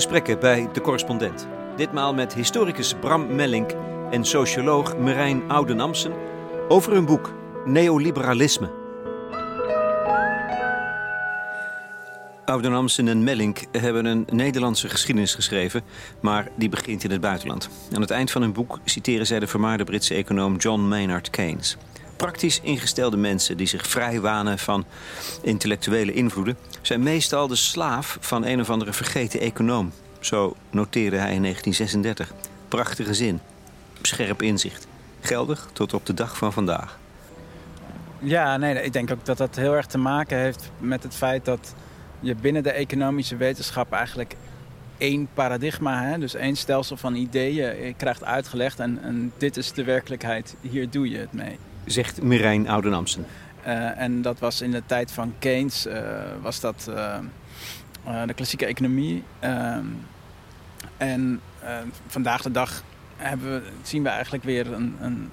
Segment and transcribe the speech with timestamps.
[0.00, 1.46] Gesprekken bij de correspondent.
[1.76, 3.70] Ditmaal met historicus Bram Mellink
[4.10, 6.12] en socioloog Marijn Oudenamsen
[6.68, 7.34] over hun boek
[7.64, 8.70] Neoliberalisme.
[12.44, 15.82] Oudenamsen en Mellink hebben een Nederlandse geschiedenis geschreven,
[16.20, 17.68] maar die begint in het buitenland.
[17.94, 21.76] Aan het eind van hun boek citeren zij de vermaarde Britse econoom John Maynard Keynes.
[22.16, 24.84] Praktisch ingestelde mensen die zich vrij wanen van
[25.42, 26.56] intellectuele invloeden...
[26.80, 29.92] zijn meestal de slaaf van een of andere vergeten econoom.
[30.20, 32.32] Zo noteerde hij in 1936.
[32.68, 33.40] Prachtige zin.
[34.02, 34.86] Scherp inzicht.
[35.20, 36.98] Geldig tot op de dag van vandaag.
[38.18, 41.44] Ja, nee, ik denk ook dat dat heel erg te maken heeft met het feit
[41.44, 41.74] dat
[42.20, 44.36] je binnen de economische wetenschap eigenlijk
[44.98, 48.80] één paradigma, hè, dus één stelsel van ideeën krijgt uitgelegd.
[48.80, 53.26] En, en dit is de werkelijkheid, hier doe je het mee zegt Mirijn Oudenamsen.
[53.66, 55.94] Uh, en dat was in de tijd van Keynes, uh,
[56.42, 57.18] was dat uh,
[58.26, 59.22] de klassieke economie.
[59.38, 59.84] Ehm,
[60.96, 61.40] en
[62.06, 62.82] vandaag de dag
[63.16, 65.30] hebben we, zien we eigenlijk weer een, een,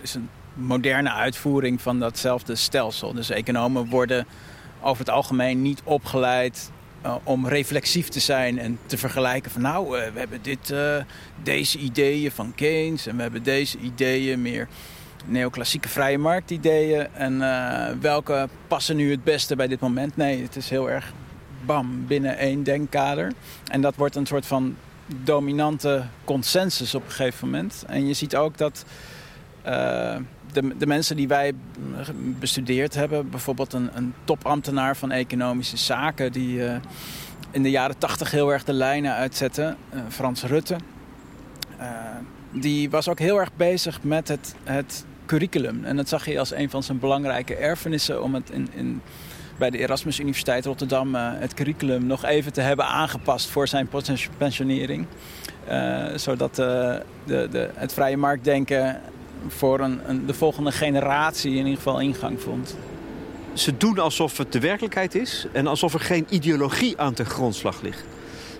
[0.00, 3.12] is een moderne uitvoering van datzelfde stelsel.
[3.12, 4.26] Dus economen worden
[4.80, 6.70] over het algemeen niet opgeleid
[7.22, 10.74] om reflexief te zijn en te vergelijken van nou, we hebben dit,
[11.42, 14.68] deze ideeën van Keynes en we hebben deze ideeën meer
[15.28, 17.06] neoclassieke vrije marktideeën.
[17.12, 20.16] En uh, welke passen nu het beste bij dit moment?
[20.16, 21.12] Nee, het is heel erg
[21.64, 23.32] bam binnen één denkkader.
[23.70, 27.84] En dat wordt een soort van dominante consensus op een gegeven moment.
[27.86, 28.84] En je ziet ook dat
[29.66, 30.16] uh,
[30.52, 31.52] de, de, mensen die wij
[32.38, 36.76] bestudeerd hebben, bijvoorbeeld een, een topambtenaar van economische zaken, die uh,
[37.50, 39.76] in de jaren tachtig heel erg de lijnen uitzette,
[40.08, 40.76] Frans Rutte
[42.52, 45.84] die was ook heel erg bezig met het, het curriculum.
[45.84, 49.02] En dat zag je als een van zijn belangrijke erfenissen om het in, in
[49.58, 53.88] bij de Erasmus Universiteit Rotterdam uh, het curriculum nog even te hebben aangepast voor zijn
[54.36, 55.06] pensionering.
[55.70, 56.66] Uh, zodat uh,
[57.24, 59.00] de, de, het vrije marktdenken
[59.48, 62.76] voor een, een, de volgende generatie in ieder geval ingang vond.
[63.52, 67.82] Ze doen alsof het de werkelijkheid is en alsof er geen ideologie aan ten grondslag
[67.82, 68.04] ligt.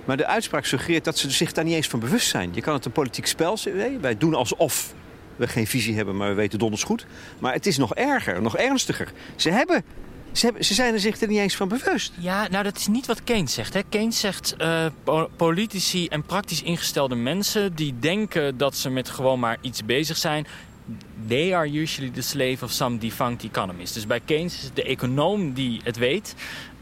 [0.04, 2.50] Maar de uitspraak suggereert dat ze zich daar niet eens van bewust zijn.
[2.54, 4.00] Je kan het een politiek spel zien.
[4.00, 4.94] Wij doen alsof
[5.38, 7.06] we geen visie hebben, maar we weten donders goed.
[7.38, 9.12] Maar het is nog erger, nog ernstiger.
[9.36, 9.84] Ze hebben
[10.32, 12.12] ze, ze, zijn er zich er niet eens van bewust.
[12.18, 13.74] Ja, nou dat is niet wat Keynes zegt.
[13.74, 13.82] Hè.
[13.88, 14.86] Keynes zegt uh,
[15.36, 17.74] politici en praktisch ingestelde mensen...
[17.74, 20.46] die denken dat ze met gewoon maar iets bezig zijn...
[21.28, 23.94] they are usually the slave of some defunct economist.
[23.94, 26.34] Dus bij Keynes is het de econoom die het weet...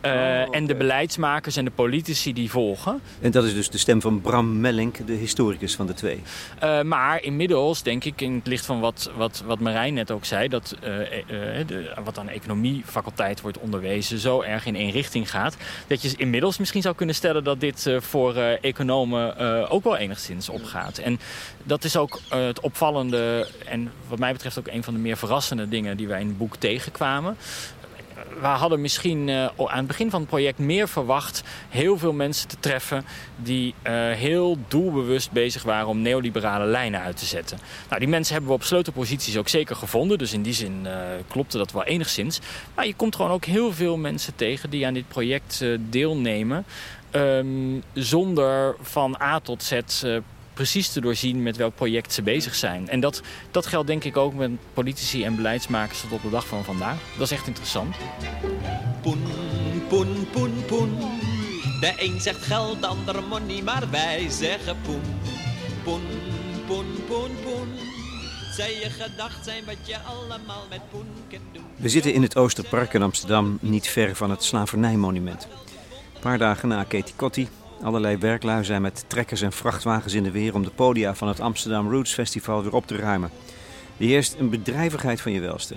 [0.06, 3.00] Uh, En de beleidsmakers en de politici die volgen.
[3.20, 6.22] En dat is dus de stem van Bram Mellink, de historicus van de twee.
[6.62, 10.24] Uh, maar inmiddels denk ik, in het licht van wat, wat, wat Marijn net ook
[10.24, 10.48] zei...
[10.48, 10.88] dat uh,
[11.66, 15.56] de, wat aan de economiefaculteit wordt onderwezen zo erg in één richting gaat...
[15.86, 20.98] dat je inmiddels misschien zou kunnen stellen dat dit voor economen ook wel enigszins opgaat.
[20.98, 21.20] En
[21.62, 25.68] dat is ook het opvallende en wat mij betreft ook een van de meer verrassende
[25.68, 25.96] dingen...
[25.96, 27.36] die wij in het boek tegenkwamen
[28.40, 31.42] we hadden misschien uh, aan het begin van het project meer verwacht...
[31.68, 33.04] heel veel mensen te treffen
[33.36, 35.88] die uh, heel doelbewust bezig waren...
[35.88, 37.58] om neoliberale lijnen uit te zetten.
[37.88, 40.18] Nou, die mensen hebben we op sleutelposities ook zeker gevonden.
[40.18, 40.92] Dus in die zin uh,
[41.28, 42.40] klopte dat wel enigszins.
[42.74, 46.64] Maar je komt gewoon ook heel veel mensen tegen die aan dit project deelnemen...
[47.12, 49.80] Um, zonder van A tot Z
[50.56, 52.88] precies te doorzien met welk project ze bezig zijn.
[52.88, 56.46] En dat, dat geldt denk ik ook met politici en beleidsmakers tot op de dag
[56.46, 56.96] van vandaag.
[57.18, 57.96] Dat is echt interessant.
[59.02, 59.22] Poen,
[59.88, 60.98] poen, poen, poen.
[61.80, 65.00] De een zegt geld, de ander money, maar wij zeggen poen.
[65.84, 66.02] Poen,
[66.66, 67.68] poen, poen, poen.
[68.52, 71.64] Zij je gedacht zijn wat je allemaal met poen kunt doen.
[71.76, 75.48] We zitten in het Oosterpark in Amsterdam, niet ver van het slavernijmonument.
[76.14, 77.48] Een paar dagen na Katie Kotti
[77.82, 81.40] Allerlei werklui zijn met trekkers en vrachtwagens in de weer om de podia van het
[81.40, 83.30] Amsterdam Roots Festival weer op te ruimen.
[83.98, 85.76] Er heerst een bedrijvigheid van je welste.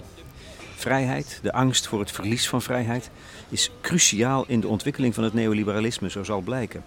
[0.76, 3.10] Vrijheid, de angst voor het verlies van vrijheid,
[3.50, 6.84] is cruciaal in de ontwikkeling van het neoliberalisme, zo zal blijken.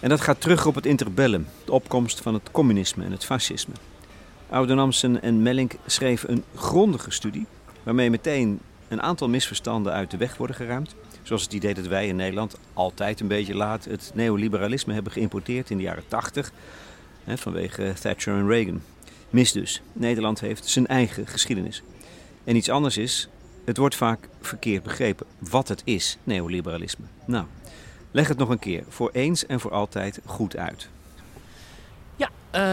[0.00, 3.74] En dat gaat terug op het interbellum, de opkomst van het communisme en het fascisme.
[4.48, 7.46] Oudenamsen en Mellink schreven een grondige studie,
[7.82, 10.94] waarmee meteen een aantal misverstanden uit de weg worden geruimd.
[11.22, 15.70] Zoals het idee dat wij in Nederland altijd een beetje laat het neoliberalisme hebben geïmporteerd
[15.70, 16.52] in de jaren 80.
[17.24, 18.82] Hè, vanwege Thatcher en Reagan.
[19.30, 19.82] Mis dus.
[19.92, 21.82] Nederland heeft zijn eigen geschiedenis.
[22.44, 23.28] En iets anders is,
[23.64, 27.04] het wordt vaak verkeerd begrepen wat het is, neoliberalisme.
[27.24, 27.44] Nou,
[28.10, 30.88] leg het nog een keer voor eens en voor altijd goed uit.
[32.16, 32.30] Ja,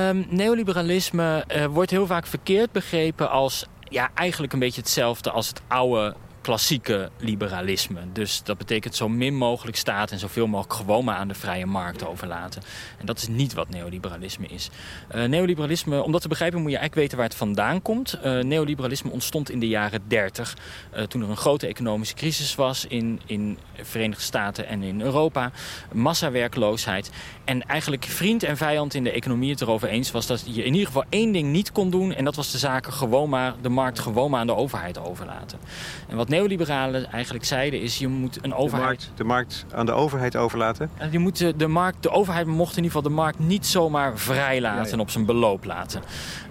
[0.10, 5.48] um, neoliberalisme uh, wordt heel vaak verkeerd begrepen als ja, eigenlijk een beetje hetzelfde als
[5.48, 6.16] het oude
[6.48, 8.00] klassieke liberalisme.
[8.14, 11.66] Dus dat betekent zo min mogelijk staat en zoveel mogelijk gewoon maar aan de vrije
[11.66, 12.62] markt overlaten.
[13.00, 14.70] En dat is niet wat neoliberalisme is.
[15.16, 18.18] Uh, neoliberalisme, om dat te begrijpen moet je eigenlijk weten waar het vandaan komt.
[18.24, 20.58] Uh, neoliberalisme ontstond in de jaren 30,
[20.96, 25.02] uh, toen er een grote economische crisis was in, in de Verenigde Staten en in
[25.02, 25.52] Europa.
[25.92, 27.12] Massawerkloosheid.
[27.44, 30.74] En eigenlijk vriend en vijand in de economie het erover eens was dat je in
[30.74, 32.14] ieder geval één ding niet kon doen.
[32.14, 35.60] En dat was de zaken gewoon maar, de markt gewoon maar aan de overheid overlaten.
[36.08, 39.10] En wat neoliberalen eigenlijk zeiden is, je moet een overheid...
[39.16, 40.90] De markt, de markt aan de overheid overlaten?
[41.12, 44.62] Je moet de, markt, de overheid mocht in ieder geval de markt niet zomaar vrij
[44.62, 44.92] laten ja, ja.
[44.92, 46.02] en op zijn beloop laten.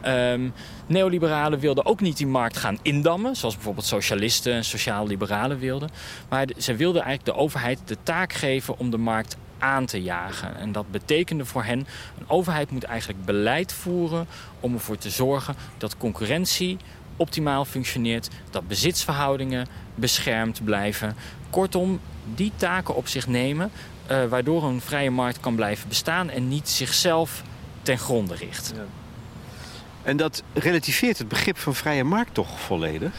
[0.06, 0.52] Um,
[0.86, 5.90] neoliberalen wilden ook niet die markt gaan indammen, zoals bijvoorbeeld socialisten en sociaal-liberalen wilden.
[6.28, 10.56] Maar ze wilden eigenlijk de overheid de taak geven om de markt aan te jagen.
[10.56, 11.78] En dat betekende voor hen,
[12.18, 14.26] een overheid moet eigenlijk beleid voeren
[14.60, 16.76] om ervoor te zorgen dat concurrentie
[17.16, 21.16] optimaal functioneert, dat bezitsverhoudingen beschermd blijven.
[21.50, 22.00] Kortom,
[22.34, 23.70] die taken op zich nemen,
[24.10, 27.42] uh, waardoor een vrije markt kan blijven bestaan en niet zichzelf
[27.82, 28.74] ten gronde richt.
[30.02, 33.12] En dat relativeert het begrip van vrije markt toch volledig?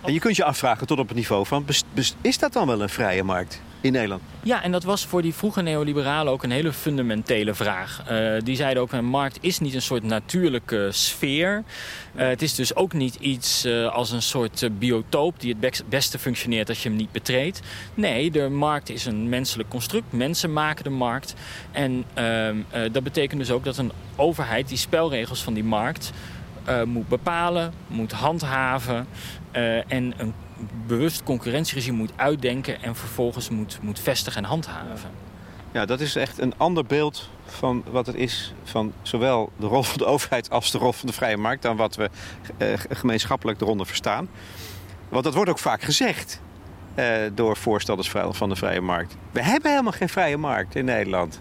[0.00, 1.66] En je kunt je afvragen tot op het niveau van,
[2.20, 3.60] is dat dan wel een vrije markt?
[3.84, 4.22] In Nederland.
[4.42, 8.04] Ja, en dat was voor die vroege neoliberalen ook een hele fundamentele vraag.
[8.10, 11.64] Uh, die zeiden ook, een markt is niet een soort natuurlijke sfeer.
[12.16, 16.18] Uh, het is dus ook niet iets uh, als een soort biotoop die het beste
[16.18, 17.60] functioneert als je hem niet betreedt.
[17.94, 20.12] Nee, de markt is een menselijk construct.
[20.12, 21.34] Mensen maken de markt.
[21.72, 22.56] En ehm,
[22.92, 26.12] dat betekent dus ook dat een overheid die spelregels van die markt...
[26.84, 29.06] moet bepalen, moet handhaven
[29.88, 30.34] en een
[30.86, 35.10] bewust concurrentieregime moet uitdenken en vervolgens moet, moet vestigen en handhaven.
[35.72, 39.82] Ja, dat is echt een ander beeld van wat het is van zowel de rol
[39.82, 42.10] van de overheid als de rol van de vrije markt dan wat we
[42.56, 44.28] eh, gemeenschappelijk eronder verstaan.
[45.08, 46.40] Want dat wordt ook vaak gezegd
[46.94, 49.16] eh, door voorstanders van de vrije markt.
[49.30, 51.40] We hebben helemaal geen vrije markt in Nederland.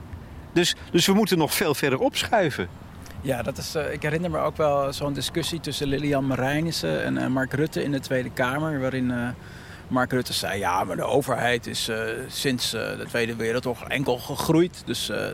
[0.53, 2.69] Dus, dus we moeten nog veel verder opschuiven.
[3.23, 7.15] Ja, dat is, uh, ik herinner me ook wel zo'n discussie tussen Lilian Marijnissen en
[7.15, 8.79] uh, Mark Rutte in de Tweede Kamer.
[8.79, 9.27] Waarin uh,
[9.87, 11.91] Mark Rutte zei, ja, maar de overheid is
[12.27, 14.81] sinds de Tweede Wereldoorlog enkel gegroeid.
[14.85, 15.33] Dus er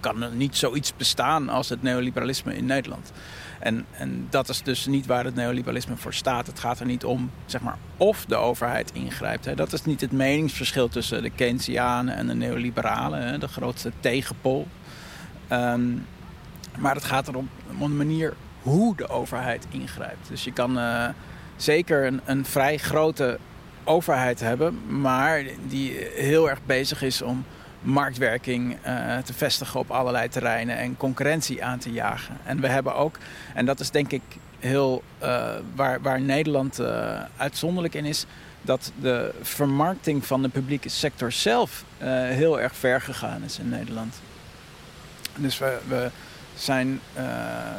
[0.00, 3.12] kan niet zoiets bestaan als het neoliberalisme in Nederland.
[3.58, 6.46] En, en dat is dus niet waar het neoliberalisme voor staat.
[6.46, 9.44] Het gaat er niet om, zeg maar, of de overheid ingrijpt.
[9.44, 9.54] Hè.
[9.54, 13.22] Dat is niet het meningsverschil tussen de Keynesianen en de neoliberalen.
[13.22, 13.38] Hè.
[13.38, 14.66] De grootste tegenpol.
[15.52, 16.06] Um,
[16.78, 20.28] maar het gaat erom om de manier hoe de overheid ingrijpt.
[20.28, 21.08] Dus je kan uh,
[21.56, 23.38] zeker een, een vrij grote
[23.84, 27.44] overheid hebben, maar die heel erg bezig is om
[27.82, 32.36] marktwerking uh, te vestigen op allerlei terreinen en concurrentie aan te jagen.
[32.44, 33.16] En we hebben ook,
[33.54, 34.22] en dat is denk ik
[34.58, 36.80] heel uh, waar, waar Nederland
[37.36, 38.26] uitzonderlijk in is,
[38.62, 41.84] dat de vermarkting van de publieke sector zelf
[42.28, 44.14] heel erg ver gegaan is in Nederland.
[45.36, 46.10] Dus we, we
[46.62, 47.24] zijn uh,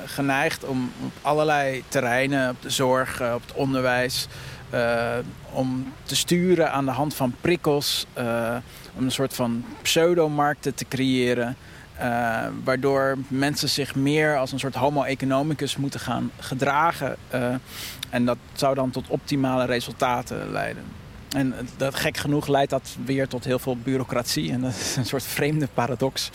[0.06, 4.28] geneigd om op allerlei terreinen, op de zorg, uh, op het onderwijs,
[4.74, 5.10] uh,
[5.52, 8.06] om te sturen aan de hand van prikkels,
[8.98, 11.56] om een soort van pseudomarkten te creëren.
[12.64, 17.16] waardoor mensen zich meer als een soort homo economicus moeten gaan gedragen.
[18.10, 20.84] en dat zou dan tot optimale resultaten leiden.
[21.30, 24.52] En dat, gek genoeg leidt dat weer tot heel veel bureaucratie.
[24.52, 26.30] En dat is een soort vreemde paradox.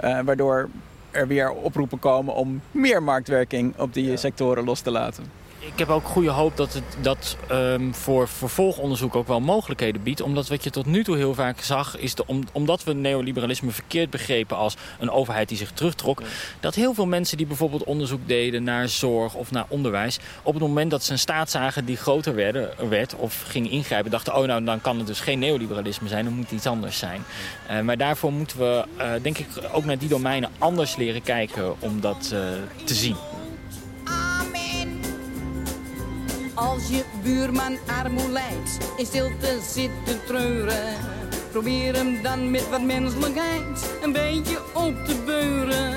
[0.00, 0.68] waardoor
[1.12, 5.88] er weer oproepen komen om meer marktwerking op die sectoren los te laten ik heb
[5.88, 10.20] ook goede hoop dat het dat um, voor vervolgonderzoek ook wel mogelijkheden biedt.
[10.20, 13.70] Omdat wat je tot nu toe heel vaak zag, is de, om, omdat we neoliberalisme
[13.70, 16.22] verkeerd begrepen als een overheid die zich terugtrok.
[16.60, 20.18] Dat heel veel mensen die bijvoorbeeld onderzoek deden naar zorg of naar onderwijs.
[20.42, 24.10] op het moment dat ze een staat zagen die groter werden, werd of ging ingrijpen,
[24.10, 26.98] dachten: oh, nou dan kan het dus geen neoliberalisme zijn, dan moet het iets anders
[26.98, 27.24] zijn.
[27.70, 31.80] Uh, maar daarvoor moeten we, uh, denk ik, ook naar die domeinen anders leren kijken
[31.80, 32.40] om dat uh,
[32.84, 33.16] te zien.
[36.70, 40.96] Als je buurman armoe lijdt, in stilte zit te treuren.
[41.50, 45.94] Probeer hem dan met wat menselijkheid een beetje op te beuren.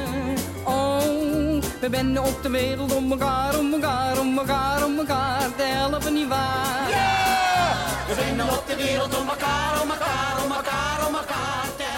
[0.63, 5.63] Oh, we benden op de wereld om elkaar, om elkaar, om elkaar, om elkaar te
[5.63, 6.89] helpen, niet waar?
[6.89, 7.23] Ja!
[8.07, 11.94] We benden op de wereld om elkaar, om elkaar, om elkaar, om elkaar te helpen,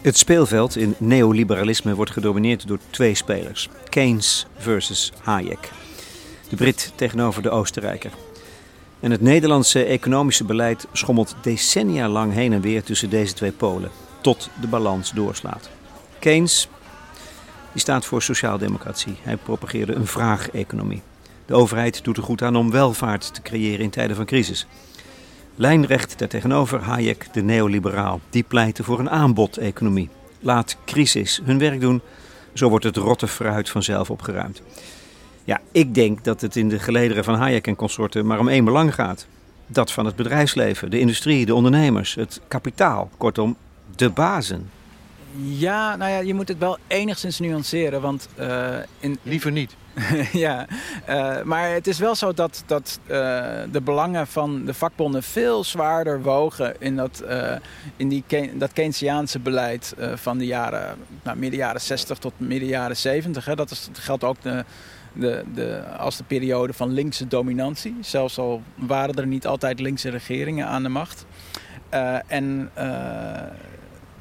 [0.00, 3.68] Het speelveld in neoliberalisme wordt gedomineerd door twee spelers.
[3.88, 5.70] Keynes versus Hayek.
[6.48, 8.10] De Brit tegenover de Oostenrijker.
[9.00, 13.90] En het Nederlandse economische beleid schommelt decennia lang heen en weer tussen deze twee polen,
[14.20, 15.70] tot de balans doorslaat.
[16.18, 16.68] Keynes
[17.72, 19.16] die staat voor sociaaldemocratie.
[19.22, 21.02] Hij propageerde een vraageconomie.
[21.46, 24.66] De overheid doet er goed aan om welvaart te creëren in tijden van crisis.
[25.60, 28.20] Lijnrecht daartegenover Hayek, de neoliberaal.
[28.30, 30.08] Die pleitte voor een aanbodeconomie.
[30.40, 32.00] Laat crisis hun werk doen,
[32.52, 34.62] zo wordt het rotte fruit vanzelf opgeruimd.
[35.44, 38.64] Ja, ik denk dat het in de gelederen van Hayek en consorten maar om één
[38.64, 39.26] belang gaat.
[39.66, 43.10] Dat van het bedrijfsleven, de industrie, de ondernemers, het kapitaal.
[43.16, 43.56] Kortom,
[43.96, 44.70] de bazen.
[45.36, 49.18] Ja, nou ja, je moet het wel enigszins nuanceren, want uh, in...
[49.22, 49.76] Liever niet.
[50.32, 50.66] ja,
[51.08, 53.16] uh, maar het is wel zo dat, dat uh,
[53.72, 57.24] de belangen van de vakbonden veel zwaarder wogen in dat,
[57.96, 58.24] in die,
[58.54, 63.44] dat Keynesiaanse beleid van de jaren, nou, midden jaren 60 tot midden jaren 70.
[63.44, 63.54] Hè.
[63.54, 64.64] Dat, is, geldt ook de,
[65.12, 67.96] de, de, als de periode van linkse dominantie.
[68.00, 71.24] Zelfs al waren er niet altijd linkse regeringen aan de macht.
[72.26, 72.70] en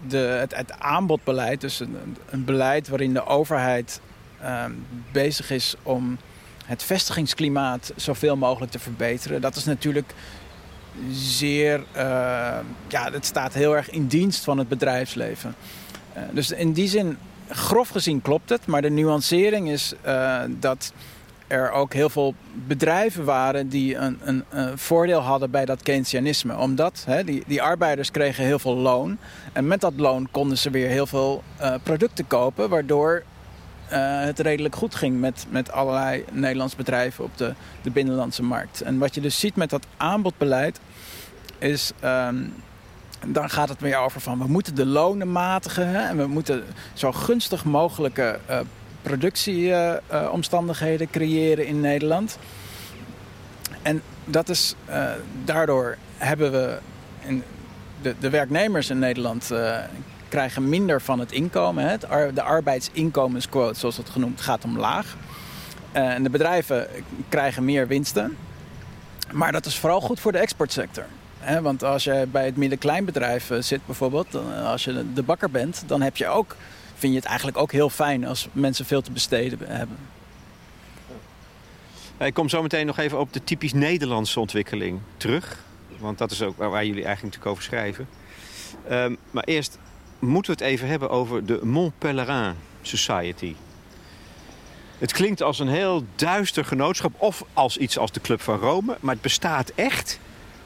[0.07, 1.97] de, het, het, aanbodbeleid, dus een,
[2.29, 4.01] een, beleid waarin de overheid
[4.41, 4.65] uh,
[5.11, 6.17] bezig is om
[6.65, 9.41] het vestigingsklimaat zoveel mogelijk te verbeteren.
[9.41, 10.13] Dat is natuurlijk
[11.11, 15.55] zeer, uh, ja, dat staat heel erg in dienst van het bedrijfsleven.
[16.17, 17.17] Uh, dus in die zin,
[17.49, 20.93] grof gezien klopt het, maar de nuancering is uh, dat
[21.47, 24.43] er ook heel veel bedrijven waren die een, een,
[24.77, 26.57] voordeel hadden bij dat Keynesianisme.
[26.57, 29.17] Omdat hè, die, die arbeiders kregen heel veel loon.
[29.53, 31.43] En met dat loon konden ze weer heel veel
[31.83, 32.69] producten kopen.
[32.69, 33.23] Waardoor
[33.89, 38.81] het redelijk goed ging met, met allerlei Nederlandse bedrijven op de, de binnenlandse markt.
[38.81, 40.79] En wat je dus ziet met dat aanbodbeleid
[41.57, 41.91] is...
[42.03, 42.53] Um,
[43.25, 46.63] dan gaat het meer over van we moeten de lonen matigen hè, en we moeten
[46.93, 48.59] zo gunstig mogelijke uh,
[49.01, 52.37] productieomstandigheden creëren in Nederland.
[53.81, 55.09] En dat is, uh,
[55.45, 56.77] daardoor hebben we
[57.19, 57.43] in
[58.01, 59.51] de, de, werknemers in Nederland
[60.29, 61.89] krijgen minder van het inkomen.
[61.89, 61.97] Hè.
[62.33, 65.15] De arbeidsinkomensquote, zoals het genoemd, gaat omlaag.
[65.95, 66.87] Uh, en de bedrijven
[67.29, 68.37] krijgen meer winsten.
[69.31, 71.05] Maar dat is vooral goed voor de exportsector.
[71.61, 76.17] Want als je bij het midden-kleinbedrijf zit bijvoorbeeld, als je de bakker bent, dan heb
[76.17, 76.55] je ook
[76.97, 79.97] vind je het eigenlijk ook heel fijn als mensen veel te besteden hebben.
[82.19, 85.63] Ik kom zo meteen nog even op de typisch Nederlandse ontwikkeling terug.
[85.99, 88.07] Want dat is ook waar jullie eigenlijk natuurlijk over schrijven.
[88.91, 89.77] Um, maar eerst
[90.19, 93.55] moeten we het even hebben over de Mont Pelerin Society.
[94.97, 98.97] Het klinkt als een heel duister genootschap of als iets als de Club van Rome.
[98.99, 100.19] Maar het bestaat echt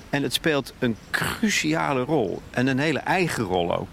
[0.10, 2.42] en het speelt een cruciale rol.
[2.50, 3.88] En een hele eigen rol ook.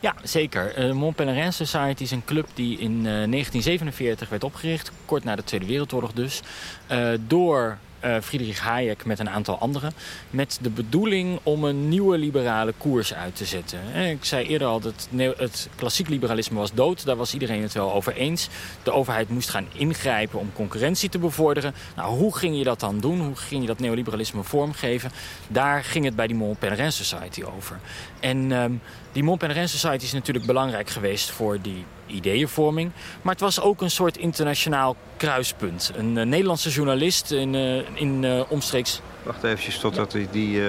[0.00, 0.88] Ja, zeker.
[0.88, 4.92] Uh, Mont Pelerin Society is een club die in uh, 1947 werd opgericht.
[5.04, 6.42] Kort na de Tweede Wereldoorlog dus.
[6.90, 7.78] Uh, door
[8.22, 9.92] Friedrich Hayek met een aantal anderen.
[10.30, 13.78] Met de bedoeling om een nieuwe liberale koers uit te zetten.
[13.94, 17.04] En ik zei eerder al dat het klassiek liberalisme was dood.
[17.04, 18.48] Daar was iedereen het wel over eens.
[18.82, 21.74] De overheid moest gaan ingrijpen om concurrentie te bevorderen.
[21.96, 23.20] Nou, hoe ging je dat dan doen?
[23.20, 25.10] Hoe ging je dat neoliberalisme vormgeven?
[25.48, 27.80] Daar ging het bij die Mont Pelerin Society over.
[28.20, 28.80] En um,
[29.12, 32.90] die Mont Pelerin Society is natuurlijk belangrijk geweest voor die ideeënvorming.
[33.22, 35.92] Maar het was ook een soort internationaal kruispunt.
[35.96, 39.00] Een uh, Nederlandse journalist in, uh, in uh, omstreeks...
[39.22, 40.26] Wacht even totdat ja.
[40.30, 40.60] die,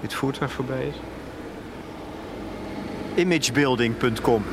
[0.00, 0.94] dit voertuig voorbij is.
[3.14, 4.44] Imagebuilding.com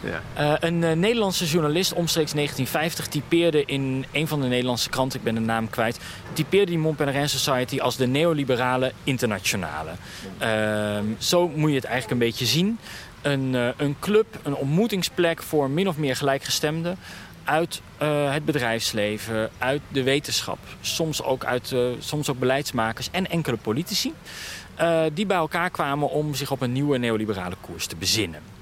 [0.06, 5.26] Uh, een uh, Nederlandse journalist omstreeks 1950 typeerde in een van de Nederlandse kranten, ik
[5.26, 6.00] ben de naam kwijt,
[6.34, 9.92] typeerde die Mont Pelerin Society als de neoliberale internationale.
[10.42, 12.80] Uh, zo moet je het eigenlijk een beetje zien.
[13.22, 16.98] Een, uh, een club, een ontmoetingsplek voor min of meer gelijkgestemden
[17.44, 24.14] uit het bedrijfsleven, uit de wetenschap, soms ook, uit, soms ook beleidsmakers en enkele politici.
[25.14, 28.55] Die bij elkaar kwamen om zich op een nieuwe neoliberale koers te bezinnen.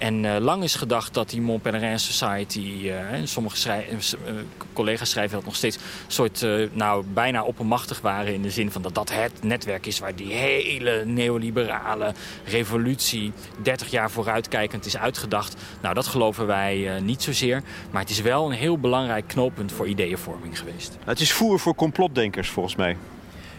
[0.00, 4.32] En uh, lang is gedacht dat die Mont Pelerin Society, uh, sommige schrij uh,
[4.72, 8.94] collega's schrijven dat nog steeds, soort nou, bijna oppermachtig waren in de zin van dat
[8.94, 12.14] dat het netwerk is waar die hele neoliberale
[12.44, 15.56] revolutie 30 jaar vooruitkijkend is uitgedacht.
[15.82, 19.86] Nou, dat geloven wij niet zozeer, maar het is wel een heel belangrijk knooppunt voor
[19.86, 20.96] ideeënvorming geweest.
[21.04, 22.96] Het is voer voor complotdenkers volgens mij.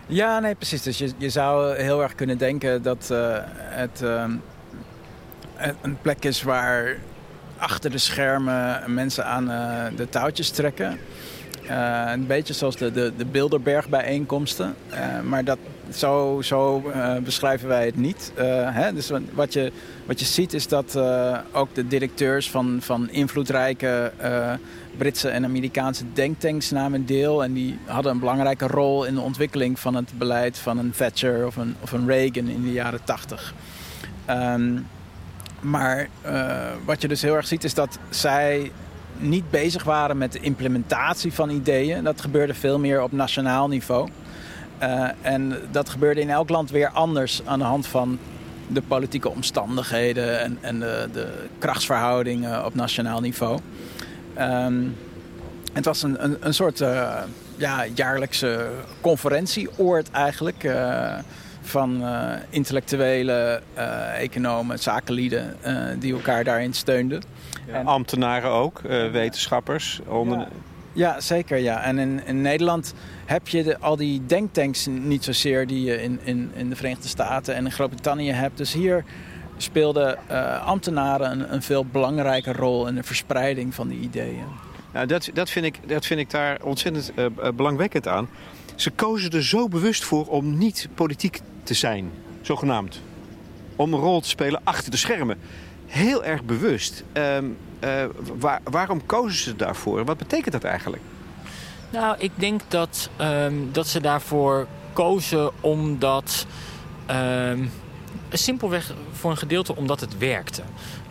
[0.08, 0.82] Ja, nee, precies.
[0.82, 3.08] Dus je, je zou heel erg kunnen denken dat
[3.58, 4.04] het
[5.82, 6.98] een plek is waar
[7.58, 10.98] achter de schermen mensen aan uh, de touwtjes trekken.
[11.64, 14.76] Uh, een beetje zoals de, de, de Bilderberg bijeenkomsten.
[14.94, 15.58] Uh, maar dat,
[15.94, 16.92] zo, zo
[17.24, 18.32] beschrijven wij het niet.
[18.66, 18.94] Hè?
[18.94, 19.72] Dus wat je,
[20.06, 20.98] wat je ziet is dat
[21.52, 24.12] ook de directeurs van, van invloedrijke
[24.98, 27.44] Britse en Amerikaanse denktanks namen deel.
[27.44, 31.46] En die hadden een belangrijke rol in de ontwikkeling van het beleid van een Thatcher
[31.46, 33.54] of een, of een Reagan in de jaren tachtig.
[34.30, 34.88] Um,
[35.62, 38.72] Maar uh, wat je dus heel erg ziet is dat zij
[39.18, 42.04] niet bezig waren met de implementatie van ideeën.
[42.04, 44.10] Dat gebeurde veel meer op nationaal niveau.
[44.82, 48.20] Uh, en dat gebeurde in elk land weer anders aan de hand van
[48.68, 53.60] de politieke omstandigheden en, en de, de krachtsverhoudingen op nationaal niveau.
[54.40, 54.96] Um,
[55.74, 57.18] het was een, een, een soort uh,
[57.56, 58.70] ja, jaarlijkse
[59.02, 60.64] conferentieoord eigenlijk.
[61.72, 63.62] Van uh, intellectuele
[64.18, 65.56] economen, zakenlieden
[66.00, 67.22] die elkaar daarin steunden.
[67.68, 70.00] Ja, en, ambtenaren ook, wetenschappers.
[70.08, 70.38] Onder...
[70.38, 70.48] Ja.
[70.94, 71.20] ja.
[71.20, 71.58] zeker.
[71.58, 71.84] Ja.
[71.84, 72.94] En in, in Nederland
[73.26, 77.08] heb je de, al die denktanks niet zozeer die je in, in, in de Verenigde
[77.08, 78.58] Staten en in Groot-Brittannië hebt.
[78.58, 79.04] Dus hier
[79.58, 80.18] speelden
[80.66, 84.46] ambtenaren een, een veel belangrijke rol in de verspreiding van die ideeën.
[84.94, 87.26] Nou, dat, dat, vind ik, dat vind ik daar ontzettend uh,
[87.56, 88.30] belangwekkend aan.
[88.76, 93.02] Ze kozen er zo bewust voor om niet politiek te zijn, zogenaamd.
[93.76, 95.38] Om een rol te spelen achter de schermen.
[95.88, 97.04] Heel erg bewust.
[97.14, 98.06] Um, uh,
[98.40, 100.06] waar, waarom kozen ze daarvoor?
[100.06, 101.02] Wat betekent dat eigenlijk?
[101.90, 106.46] Nou, ik denk dat, um, dat ze daarvoor kozen omdat...
[107.12, 107.72] Um,
[108.38, 110.62] simpelweg voor een gedeelte omdat het werkte.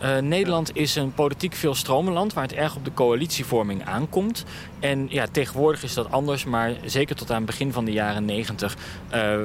[0.03, 4.45] Uh, Nederland is een politiek veelstromenland waar het erg op de coalitievorming aankomt.
[4.81, 8.25] En ja, tegenwoordig is dat anders, maar zeker tot aan het begin van de jaren
[8.25, 8.77] negentig
[9.15, 9.39] uh,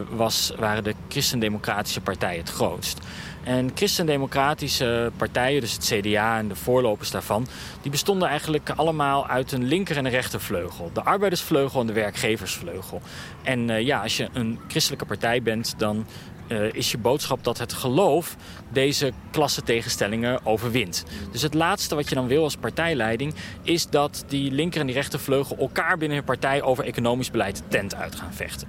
[0.58, 3.00] waren de christendemocratische partijen het grootst.
[3.46, 7.48] En christendemocratische partijen, dus het CDA en de voorlopers daarvan...
[7.82, 10.90] die bestonden eigenlijk allemaal uit een linker- en een rechtervleugel.
[10.94, 13.02] De arbeidersvleugel en de werkgeversvleugel.
[13.44, 16.06] En uh, ja, als je een christelijke partij bent, dan
[16.48, 18.36] uh, is je boodschap dat het geloof
[18.70, 21.04] deze klassentegenstellingen overwint.
[21.32, 23.34] Dus het laatste wat je dan wil als partijleiding...
[23.62, 26.62] is dat die linker en die rechtervleugel elkaar binnen hun partij...
[26.62, 28.68] over economisch beleid tent uit gaan vechten.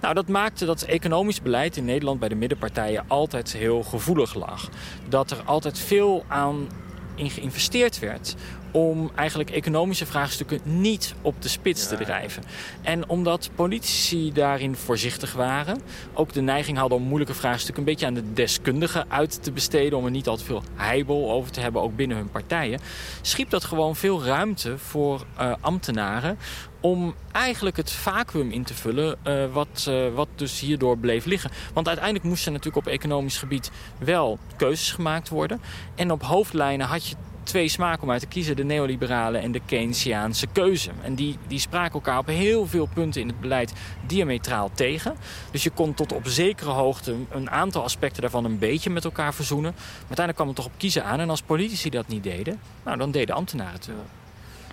[0.00, 4.68] Nou, dat maakte dat economisch beleid in Nederland bij de middenpartijen altijd heel gevoelig lag.
[5.08, 6.68] Dat er altijd veel aan
[7.14, 8.34] in geïnvesteerd werd
[8.72, 12.42] om eigenlijk economische vraagstukken niet op de spits te drijven.
[12.82, 15.80] En omdat politici daarin voorzichtig waren,
[16.14, 19.98] ook de neiging hadden om moeilijke vraagstukken een beetje aan de deskundigen uit te besteden,
[19.98, 22.80] om er niet al te veel heibel over te hebben, ook binnen hun partijen,
[23.22, 26.38] schiep dat gewoon veel ruimte voor uh, ambtenaren
[26.80, 31.50] om eigenlijk het vacuüm in te vullen uh, wat, uh, wat dus hierdoor bleef liggen.
[31.74, 35.60] Want uiteindelijk moesten natuurlijk op economisch gebied wel keuzes gemaakt worden.
[35.94, 38.56] En op hoofdlijnen had je twee smaken om uit te kiezen.
[38.56, 40.90] De neoliberale en de Keynesiaanse keuze.
[41.02, 43.72] En die, die spraken elkaar op heel veel punten in het beleid
[44.06, 45.16] diametraal tegen.
[45.50, 49.34] Dus je kon tot op zekere hoogte een aantal aspecten daarvan een beetje met elkaar
[49.34, 49.72] verzoenen.
[49.72, 51.20] Maar uiteindelijk kwam het toch op kiezen aan.
[51.20, 54.21] En als politici dat niet deden, nou, dan deden ambtenaren het wel.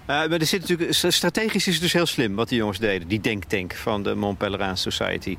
[0.10, 3.08] Uh, maar er zit natuurlijk, strategisch is het dus heel slim wat die jongens deden.
[3.08, 5.38] Die denktank van de Mont Pelerin Society.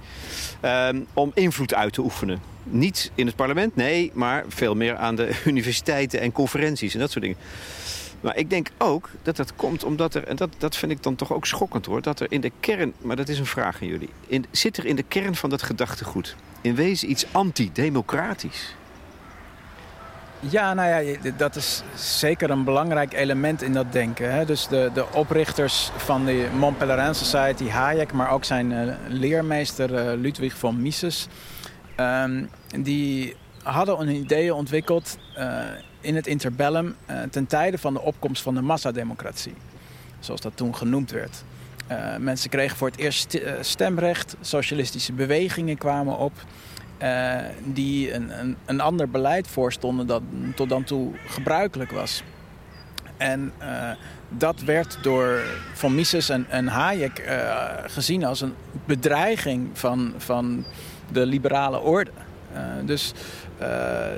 [0.62, 2.40] Um, om invloed uit te oefenen.
[2.62, 7.11] Niet in het parlement, nee, maar veel meer aan de universiteiten en conferenties en dat
[7.11, 7.38] soort dingen.
[8.20, 11.16] Maar ik denk ook dat dat komt omdat er, en dat, dat vind ik dan
[11.16, 13.88] toch ook schokkend hoor, dat er in de kern, maar dat is een vraag aan
[13.88, 18.74] jullie, in, zit er in de kern van dat gedachtegoed in wezen iets antidemocratisch?
[20.42, 24.33] Ja, nou ja, dat is zeker een belangrijk element in dat denken.
[24.33, 24.44] Hè?
[24.44, 29.90] Dus de, de oprichters van de Mont Pelerin Society, Hayek, maar ook zijn uh, leermeester
[29.90, 31.26] uh, Ludwig von Mises...
[31.96, 32.50] Um,
[32.83, 35.62] die hadden een idee ontwikkeld uh,
[36.00, 36.96] in het interbellum
[37.31, 39.55] ten tijde van de opkomst van de massademocratie.
[40.20, 41.44] Zoals dat toen genoemd werd.
[42.18, 46.33] mensen kregen voor het eerst stemrecht, socialistische bewegingen kwamen op...
[47.02, 50.22] Uh, die een, een, een, ander beleid voorstonden dat
[50.54, 52.22] tot dan toe gebruikelijk was.
[53.16, 53.90] En uh,
[54.28, 55.40] dat werd door
[55.74, 60.64] Von Mises en, en Hayek uh, gezien als een bedreiging van, van
[61.12, 62.10] de liberale orde.
[62.84, 63.12] dus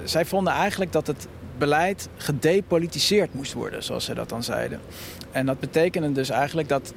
[0.04, 1.26] zij vonden eigenlijk dat het
[1.58, 4.80] beleid gedepolitiseerd moest worden, zoals ze dat dan zeiden.
[5.30, 6.94] En dat betekende dus eigenlijk dat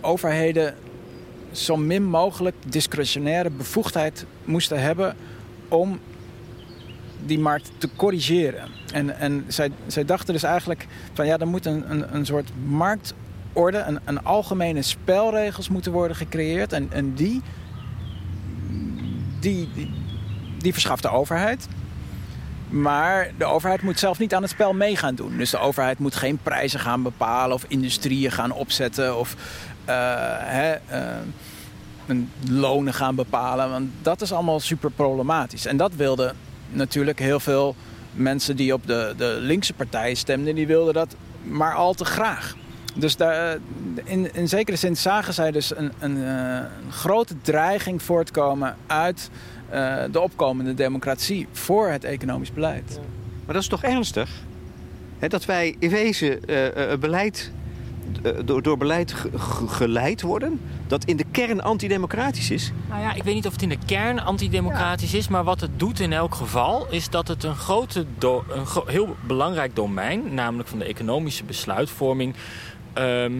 [0.00, 0.74] overheden
[1.54, 5.16] zo min mogelijk discretionaire bevoegdheid moesten hebben
[5.68, 6.00] om
[7.26, 8.68] die markt te corrigeren.
[8.92, 12.50] En, en zij, zij dachten dus eigenlijk van ja, er moet een, een, een soort
[12.64, 16.72] marktorde, een, een algemene spelregels moeten worden gecreëerd.
[16.72, 17.42] En, en die,
[19.40, 19.90] die, die,
[20.58, 21.68] die verschaft de overheid.
[22.68, 25.36] Maar de overheid moet zelf niet aan het spel mee gaan doen.
[25.36, 29.36] Dus de overheid moet geen prijzen gaan bepalen of industrieën gaan opzetten of
[29.84, 30.74] hè,
[32.06, 32.16] uh,
[32.48, 33.70] lonen gaan bepalen.
[33.70, 35.66] Want dat is allemaal super problematisch.
[35.66, 36.36] En dat wilden
[36.70, 37.74] natuurlijk heel veel
[38.12, 42.56] mensen die op de, de linkse partijen stemden, die wilden dat maar al te graag.
[42.94, 43.58] Dus daar,
[44.04, 49.30] in, in zekere zin zagen zij dus een, een, een grote dreiging voortkomen uit
[50.10, 53.00] de opkomende democratie voor het economisch beleid.
[53.44, 54.30] Maar dat is toch ernstig?
[55.28, 57.63] Dat wij in wezen eh, eh, beleid, eh,
[58.44, 60.60] door, door beleid ge- ge- geleid worden...
[60.86, 62.72] dat in de kern antidemocratisch is.
[62.88, 65.78] Nou ja, ik weet niet of het in de kern antidemocratisch is, maar wat het
[65.78, 70.34] doet in elk geval is dat het een, grote do- een gro- heel belangrijk domein,
[70.34, 72.34] namelijk van de economische besluitvorming,
[72.92, 73.32] ehm,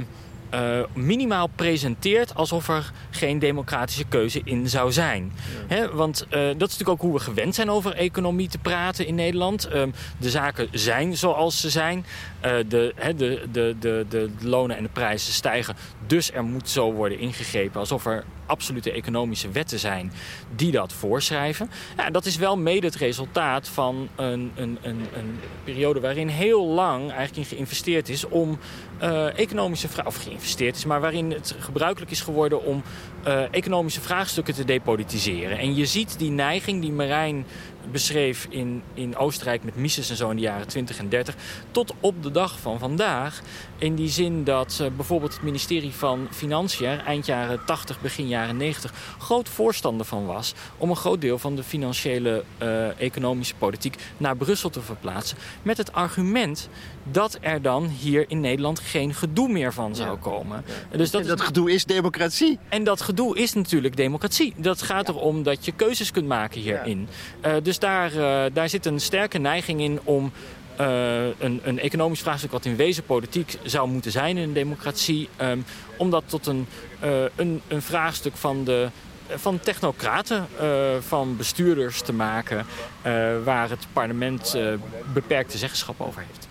[0.51, 0.61] eh,
[0.93, 5.33] minimaal presenteert alsof er geen democratische keuze in zou zijn.
[5.67, 9.07] Hè, want eh, dat is natuurlijk ook hoe we gewend zijn over economie te praten
[9.07, 9.65] in Nederland.
[9.65, 12.05] Ehm, de zaken zijn zoals ze zijn.
[12.45, 15.77] Eh, de, de, de, de, de lonen en de prijzen stijgen.
[16.07, 20.13] Dus er moet zo worden ingegrepen alsof er absolute economische wetten zijn
[20.57, 21.71] die dat voorschrijven.
[21.97, 26.67] Ja, dat is wel mede het resultaat van een, een, een, een periode waarin heel
[26.67, 28.59] lang eigenlijk in geïnvesteerd is om
[28.99, 32.83] eh, economische vragen, of geïnvesteerd is, maar waarin het gebruikelijk is geworden om
[33.23, 35.59] eh, economische vraagstukken te depolitiseren.
[35.59, 37.47] En je ziet die neiging die Marijn
[37.93, 41.35] beschreef in, in Oostenrijk met Mises en zo in de jaren 20 en 30,
[41.71, 43.41] tot op de dag van vandaag.
[43.79, 48.57] In die zin dat eh, bijvoorbeeld het ministerie van Financiën eind jaren 80, begin jaren
[48.57, 53.97] 90 groot voorstander van was om een groot deel van de financiële eh, economische politiek
[54.17, 55.39] naar Brussel te verplaatsen.
[55.63, 56.69] Met het argument
[57.11, 60.65] dat er dan hier in Nederland geen gedoe meer van zou komen.
[60.91, 62.59] Dus dat En is dat gedoe is democratie.
[62.69, 64.55] en dat gedoe is natuurlijk democratie.
[64.57, 67.09] Dat gaat erom dat je keuzes kunt maken hierin.
[67.41, 70.33] Eh, dus daar, eh, daar zit een sterke neiging in om
[70.77, 72.51] eh, een, een economisch vraagstuk...
[72.51, 75.29] wat in wezen politiek zou moeten zijn in een democratie...
[75.37, 75.59] ehm,
[75.97, 76.67] om dat tot een,
[77.01, 78.89] eh, een, een vraagstuk van de
[79.37, 80.47] van technocraten,
[81.01, 82.67] van bestuurders te maken...
[83.45, 84.57] waar het parlement
[85.13, 86.49] beperkte zeggenschap over heeft.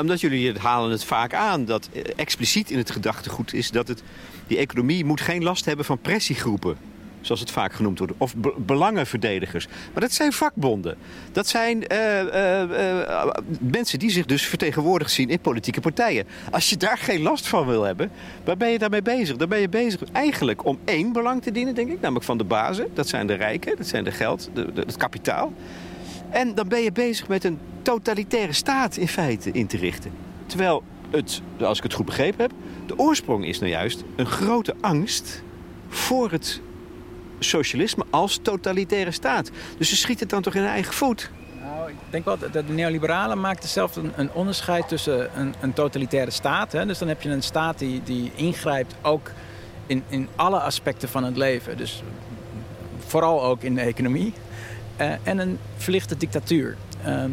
[0.00, 4.02] Omdat jullie het halen het vaak aan dat expliciet in het gedachtegoed is dat het,
[4.46, 6.91] die economie moet geen last hebben van pressiegroepen.
[7.22, 8.12] Zoals het vaak genoemd wordt.
[8.18, 9.66] Of be- belangenverdedigers.
[9.92, 10.96] Maar dat zijn vakbonden.
[11.32, 13.28] Dat zijn eh, eh, eh,
[13.60, 16.26] mensen die zich dus vertegenwoordigd zien in politieke partijen.
[16.50, 18.10] Als je daar geen last van wil hebben,
[18.44, 19.36] waar ben je daarmee bezig?
[19.36, 22.00] Dan ben je bezig eigenlijk om één belang te dienen, denk ik.
[22.00, 22.88] Namelijk van de bazen.
[22.94, 25.52] Dat zijn de rijken, dat zijn de geld, de, de- het kapitaal.
[26.30, 30.10] En dan ben je bezig met een totalitaire staat in feite in te richten.
[30.46, 32.52] Terwijl het, als ik het goed begrepen heb,
[32.86, 35.42] de oorsprong is nou juist een grote angst
[35.88, 36.60] voor het
[37.42, 39.50] socialisme als totalitaire staat.
[39.78, 41.30] Dus ze schieten het dan toch in hun eigen voet.
[41.60, 46.30] Nou, ik denk wel dat de neoliberalen maakten zelf een, onderscheid tussen een, een totalitaire
[46.30, 46.72] staat.
[46.72, 46.86] Hè?
[46.86, 49.30] Dus dan heb je een staat die, die ingrijpt ook
[49.86, 51.76] in, in alle aspecten van het leven.
[51.76, 52.02] Dus
[53.06, 54.32] vooral ook in de economie.
[54.96, 56.76] Eh, en een verlichte dictatuur.
[57.04, 57.30] Ehm,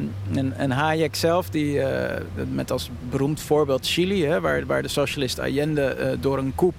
[0.57, 5.39] en, Hayek zelf, die, eh, met als beroemd voorbeeld Chili, hè, waar, waar de socialist
[5.39, 6.75] Allende eh, door een coup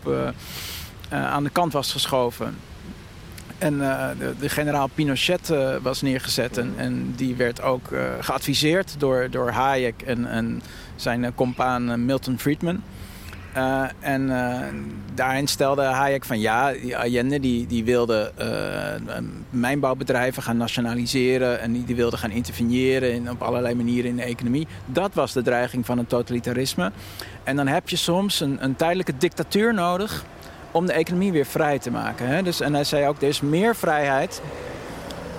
[1.09, 2.57] aan de kant was geschoven.
[3.61, 4.09] En eh,
[4.41, 6.59] de, generaal Pinochet eh, was neergezet.
[6.59, 10.63] En, en die werd ook eh, geadviseerd door, door Hayek en, en
[10.97, 12.83] zijn compaan Milton Friedman.
[14.01, 14.29] En
[15.15, 18.33] daarin stelde Hayek van ja, die Allende die, wilde
[19.51, 24.67] mijnbouwbedrijven gaan nationaliseren en die, wilde gaan interveneren in, op allerlei manieren in de economie.
[24.87, 26.93] Dat was de dreiging van het totalitarisme.
[27.45, 30.25] En dan heb je soms een, een tijdelijke dictatuur nodig
[30.71, 32.27] om de economie weer vrij te maken.
[32.27, 32.43] Hè?
[32.43, 34.43] Dus, en hij zei ook, er is meer vrijheid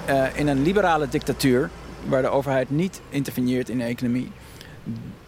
[0.05, 1.69] eh, in een liberale dictatuur...
[2.07, 4.31] waar de overheid niet interveneert in de economie...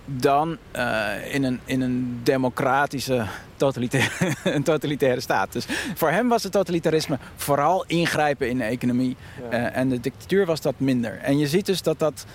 [0.05, 4.09] dan eh, in, een, in een democratische totalitaire,
[4.55, 5.51] een totalitaire staat.
[5.51, 9.15] Dus voor hem was het totalitarisme vooral ingrijpen in de economie.
[9.49, 11.19] Eh, en de dictatuur was dat minder.
[11.21, 12.25] En je ziet dus dat dat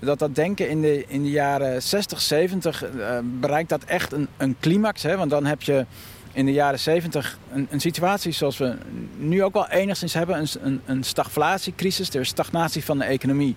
[0.00, 4.28] dat dat denken in de, in de jaren 60, 70 eh, bereikt dat echt een,
[4.36, 5.02] een climax.
[5.02, 5.16] Hè?
[5.16, 5.86] Want dan heb je
[6.32, 8.76] in de jaren 70 een, een situatie zoals we
[9.16, 10.38] nu ook wel enigszins hebben.
[10.38, 13.56] Een, een, een stagflatiecrisis, er is stagnatie van de economie.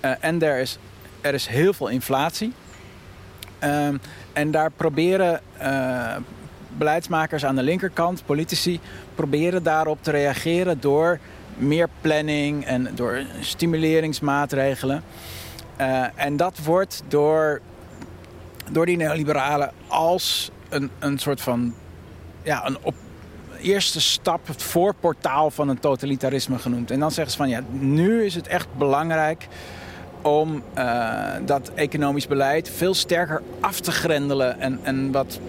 [0.00, 0.78] Eh, en er is,
[1.20, 2.52] er is heel veel inflatie.
[3.58, 3.96] Ehm,
[4.32, 6.16] en daar proberen eh,
[6.76, 8.80] beleidsmakers aan de linkerkant, politici,
[9.14, 11.18] proberen daarop te reageren door
[11.56, 15.02] meer planning en door stimuleringsmaatregelen.
[15.76, 17.60] Eh, en dat wordt door,
[18.70, 21.74] door die neoliberalen als een, een soort van
[22.44, 22.94] ja, een op,
[23.64, 26.90] eerste stap, het voorportaal van een totalitarisme genoemd.
[26.90, 29.48] En dan zeggen ze van ja, nu is het echt belangrijk
[30.22, 35.40] om eh, dat economisch beleid veel sterker af te grendelen en, en wat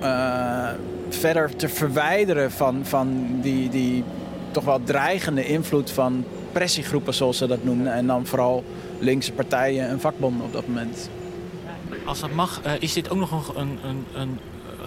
[0.00, 0.68] eh,
[1.08, 4.04] verder te verwijderen van, van die, die
[4.50, 7.92] toch wel dreigende invloed van pressiegroepen, zoals ze dat noemden.
[7.92, 8.64] En dan vooral
[8.98, 11.10] linkse partijen en vakbonden op dat moment.
[12.04, 14.38] Als dat mag, eh, is dit ook nog een, een, een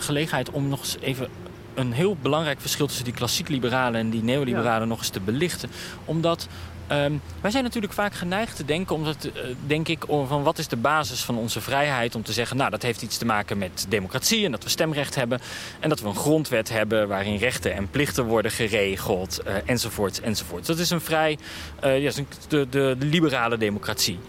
[0.01, 1.29] gelegenheid om nog eens even
[1.73, 5.69] een heel belangrijk verschil tussen die klassiek liberalen en die neoliberalen nog eens te belichten.
[6.05, 6.47] Omdat
[6.87, 9.31] ehm, wij zijn natuurlijk vaak geneigd te denken, omdat, uh,
[9.65, 12.81] denk ik, van wat is de basis van onze vrijheid om te zeggen, nou dat
[12.81, 15.41] heeft iets te maken met democratie en dat we stemrecht hebben
[15.79, 20.65] en dat we een grondwet hebben waarin rechten en plichten worden geregeld uh, enzovoort enzovoort.
[20.65, 21.37] Dat is een vrij,
[21.83, 22.11] uh, ja,
[22.47, 24.19] de, de, de liberale democratie.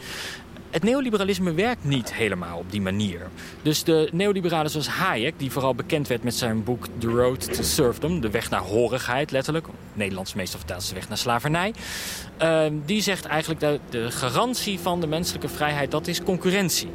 [0.73, 3.21] Het neoliberalisme werkt niet helemaal op die manier.
[3.63, 7.63] Dus de neoliberalen zoals Hayek, die vooral bekend werd met zijn boek The Road to
[7.63, 8.21] Serfdom...
[8.21, 9.67] de weg naar horigheid, letterlijk.
[9.93, 11.75] Nederlands meestal vertaald de weg naar slavernij.
[12.43, 16.91] Uh, die zegt eigenlijk dat de garantie van de menselijke vrijheid, dat is concurrentie.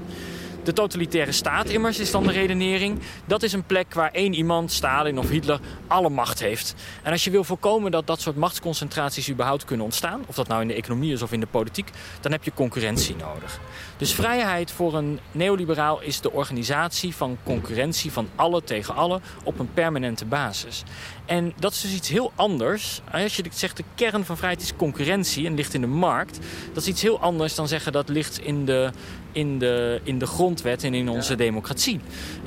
[0.68, 3.00] De totalitaire staat immers is dan de redenering.
[3.26, 6.76] Dat is een plek waar één iemand, Stalin of Hitler, alle macht heeft.
[7.04, 10.24] En als je wil voorkomen dat dat soort machtsconcentraties überhaupt kunnen ontstaan...
[10.28, 11.90] of dat nou in de economie is of in de politiek...
[12.22, 13.60] dan heb je concurrentie nodig.
[13.98, 18.12] Dus vrijheid voor een neoliberaal is de organisatie van concurrentie...
[18.12, 20.84] van alle tegen alle op een permanente basis.
[21.26, 23.02] En dat is dus iets heel anders.
[23.12, 26.40] Als je zegt de kern van vrijheid is concurrentie en ligt in de markt...
[26.74, 28.92] dat is iets heel anders dan zeggen dat ligt in de,
[29.38, 32.00] in de, in de grondwet en in onze democratie.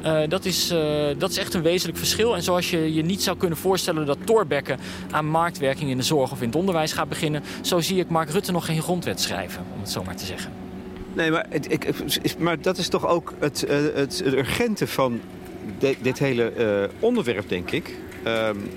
[0.05, 0.81] Uh, dat, is, uh,
[1.19, 2.35] dat is echt een wezenlijk verschil.
[2.35, 4.77] En zoals je je niet zou kunnen voorstellen dat Thorbecke
[5.11, 7.43] aan marktwerking in de zorg of in het onderwijs gaat beginnen...
[7.61, 10.53] zo zie ik Mark Rutte nog geen grondwet schrijven, om het zo maar te zeggen.
[11.13, 15.21] Nee, maar, het, ik, maar dat is toch ook het, uh, het, het urgente van
[15.79, 17.95] de, dit hele onderwerp, denk ik.
[18.27, 18.71] Um,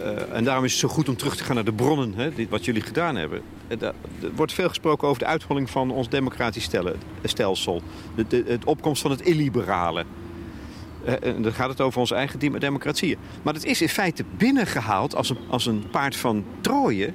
[0.00, 2.32] uh, en daarom is het zo goed om terug te gaan naar de bronnen, hè,
[2.34, 3.42] dit, wat jullie gedaan hebben.
[3.68, 3.94] Er
[4.34, 7.82] wordt veel gesproken over de uitholling van ons democratisch stellen, stelsel.
[8.28, 10.04] De, het opkomst van het illiberale.
[11.04, 13.18] En dan gaat het over onze eigen democratieën.
[13.42, 17.12] Maar het is in feite binnengehaald als een, als een paard van Troje...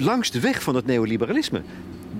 [0.00, 1.62] langs de weg van het neoliberalisme.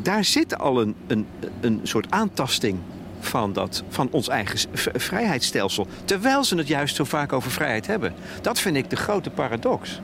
[0.02, 1.26] Daar zit al een, een,
[1.60, 2.78] een soort aantasting
[3.24, 4.58] van, dat, van ons eigen
[4.94, 5.86] vrijheidsstelsel.
[6.04, 8.14] Terwijl ze het juist zo vaak over vrijheid hebben.
[8.40, 10.00] Dat vind ik de grote paradox.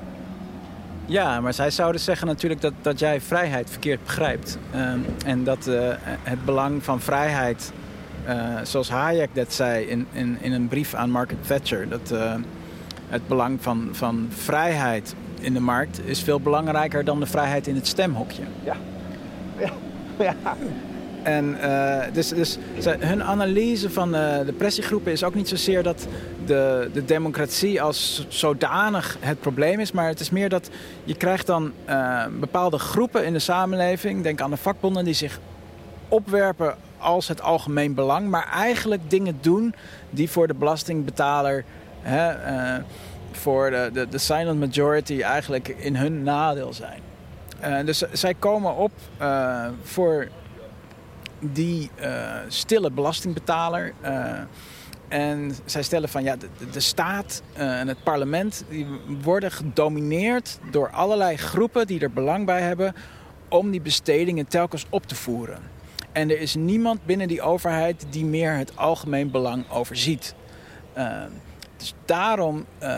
[1.06, 4.58] Ja, maar zij zouden zeggen natuurlijk dat, dat jij vrijheid verkeerd begrijpt.
[4.74, 4.92] Uh,
[5.24, 5.88] en dat uh,
[6.22, 7.72] het belang van vrijheid,
[8.28, 11.88] uh, zoals Hayek dat zei in, in, in een brief aan Margaret Thatcher...
[11.88, 12.34] dat uh,
[13.08, 17.74] het belang van, van vrijheid in de markt is veel belangrijker dan de vrijheid in
[17.74, 18.42] het stemhokje.
[18.64, 18.76] Ja,
[19.58, 19.70] ja,
[20.18, 20.56] ja.
[21.22, 22.58] En uh, dus, dus
[22.98, 26.06] hun analyse van uh, de pressiegroepen is ook niet zozeer dat
[26.46, 29.92] de, de democratie als zodanig het probleem is.
[29.92, 30.70] Maar het is meer dat
[31.04, 34.22] je krijgt dan uh, bepaalde groepen in de samenleving.
[34.22, 35.38] Denk aan de vakbonden die zich
[36.08, 38.28] opwerpen als het algemeen belang.
[38.28, 39.74] Maar eigenlijk dingen doen
[40.10, 41.64] die voor de belastingbetaler...
[42.02, 42.32] Hè,
[43.32, 47.86] voor de, de, de silent majority eigenlijk in hun nadeel zijn.
[47.86, 48.90] dus zij komen op
[49.82, 50.28] voor
[51.40, 53.92] die uh, stille belastingbetaler.
[54.02, 54.40] Uh,
[55.08, 56.36] en zij stellen van ja,
[56.72, 58.86] de, staat uh, en het parlement die
[59.22, 62.94] worden gedomineerd door allerlei groepen die er belang bij hebben
[63.48, 65.58] om die bestedingen telkens op te voeren.
[66.12, 70.34] En er is niemand binnen die overheid die meer het algemeen belang overziet.
[71.80, 72.88] Dus daarom, uh,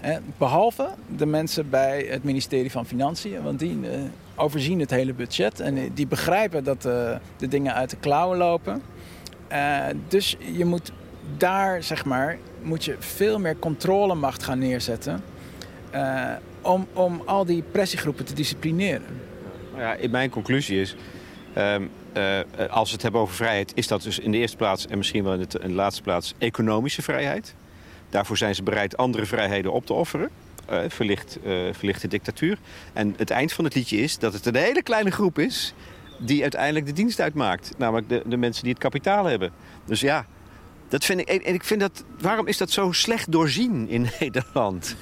[0.00, 3.88] hè, behalve de mensen bij het ministerie van Financiën, want die uh,
[4.36, 8.82] overzien het hele budget en die begrijpen dat uh, de dingen uit de klauwen lopen.
[10.08, 10.92] dus je moet
[11.36, 15.22] daar, zeg maar, moet je veel meer controlemacht gaan neerzetten
[16.62, 19.20] om, om al die pressiegroepen te disciplineren.
[19.76, 20.96] Nou ja, mijn conclusie is,
[21.58, 21.90] um,
[22.70, 25.24] als we het hebben over vrijheid, is dat dus in de eerste plaats en misschien
[25.24, 27.54] wel de, in de laatste plaats economische vrijheid.
[28.10, 30.30] Daarvoor zijn ze bereid andere vrijheden op te offeren.
[30.70, 32.58] Uh, verlicht, uh, verlichte dictatuur.
[32.92, 35.74] En het eind van het liedje is dat het een hele kleine groep is...
[36.18, 37.72] die uiteindelijk de dienst uitmaakt.
[37.78, 39.52] Namelijk de, de mensen die het kapitaal hebben.
[39.84, 40.26] Dus ja,
[40.88, 44.96] dat vind ik, en ik vind dat, waarom is dat zo slecht doorzien in Nederland?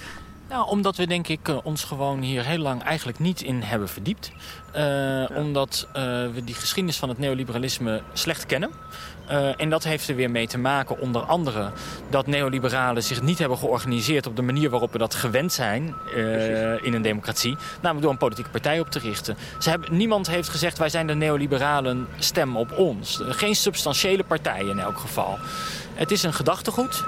[0.50, 3.88] Nou, omdat we denk ik uh, ons gewoon hier heel lang eigenlijk niet in hebben
[3.88, 4.30] verdiept.
[4.76, 5.28] Uh, ja.
[5.34, 8.70] Omdat uh, we die geschiedenis van het neoliberalisme slecht kennen.
[9.30, 11.70] Uh, en dat heeft er weer mee te maken, onder andere,
[12.08, 15.94] dat neoliberalen zich niet hebben georganiseerd op de manier waarop we dat gewend zijn
[16.82, 17.56] in een democratie.
[17.74, 19.36] Namelijk door een politieke partij op te richten.
[19.58, 23.20] Ze hebben, niemand heeft gezegd, wij zijn de neoliberalen, stem op ons.
[23.28, 25.38] Geen substantiële partij in elk geval.
[25.94, 27.04] Het is een gedachtegoed.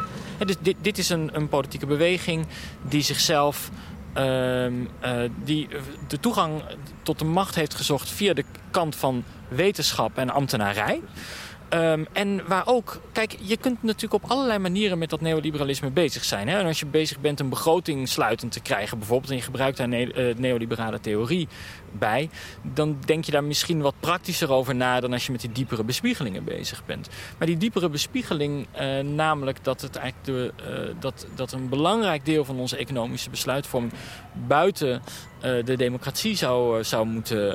[0.46, 2.46] Dus dit, dit is een, een politieke beweging
[2.88, 3.70] die zichzelf
[4.16, 4.82] uh, uh,
[5.44, 5.68] die
[6.08, 6.62] de toegang
[7.02, 11.00] tot de macht heeft gezocht via de kant van wetenschap en ambtenarij.
[11.72, 16.24] Ehm, en waar ook, kijk, je kunt natuurlijk op allerlei manieren met dat neoliberalisme bezig
[16.24, 16.48] zijn.
[16.48, 16.58] Hè?
[16.58, 19.88] En als je bezig bent een begroting sluitend te krijgen, bijvoorbeeld, en je gebruikt daar
[19.88, 21.48] ne uh, neoliberale theorie
[21.92, 22.30] bij,
[22.62, 25.84] dan denk je daar misschien wat praktischer over na dan als je met die diepere
[25.84, 27.08] bespiegelingen bezig bent.
[27.38, 32.24] Maar die diepere bespiegeling, uh, namelijk dat, het eigenlijk de, uh, dat, dat een belangrijk
[32.24, 33.92] deel van onze economische besluitvorming
[34.32, 35.02] buiten
[35.64, 37.54] de democratie zou, zou moeten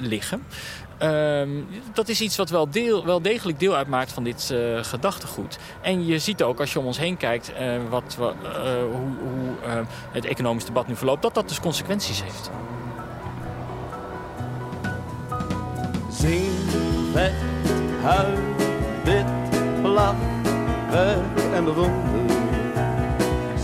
[0.00, 0.42] liggen.
[1.02, 5.58] Um, dat is iets wat wel, deel, wel degelijk deel uitmaakt van dit uh, gedachtegoed.
[5.80, 8.26] En je ziet ook als je om ons heen kijkt uh, wat, uh,
[8.92, 12.50] hoe, het economisch debat nu verloopt, dat dat dus consequenties heeft.
[16.10, 16.52] Zing,
[17.12, 17.32] vet,
[18.02, 18.38] huil,
[19.04, 19.24] bid,
[19.82, 20.14] lach,
[20.90, 22.36] werk en bewonder.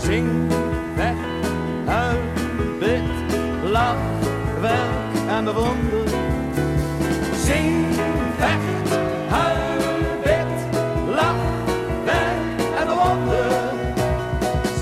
[0.01, 0.51] Zing,
[0.95, 1.15] vet,
[1.85, 2.19] huil,
[2.79, 3.01] bid,
[3.71, 3.97] lach,
[4.61, 6.12] werk en bewonder.
[7.45, 7.93] Zing,
[8.37, 8.89] vecht,
[9.27, 10.51] huil, bid,
[11.15, 11.35] lach,
[12.05, 13.51] werk en bewonder.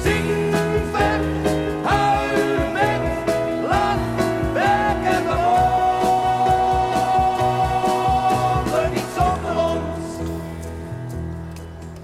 [0.03, 0.55] Zing,
[0.91, 1.45] vecht,
[1.83, 3.01] huil, bid,
[3.67, 4.05] lach,
[4.53, 5.61] werk en bewonder.
[8.93, 10.13] Niet zonder ons.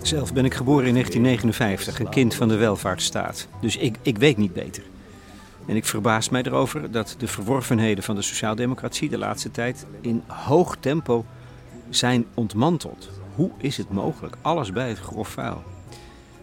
[0.01, 3.47] Zelf ben ik geboren in 1959, een kind van de welvaartsstaat.
[3.61, 4.83] Dus ik, ik weet niet beter.
[5.67, 10.23] En ik verbaas mij erover dat de verworvenheden van de sociaaldemocratie de laatste tijd in
[10.27, 11.25] hoog tempo
[11.89, 13.09] zijn ontmanteld.
[13.35, 14.37] Hoe is het mogelijk?
[14.41, 15.63] Alles bij het grof vuil.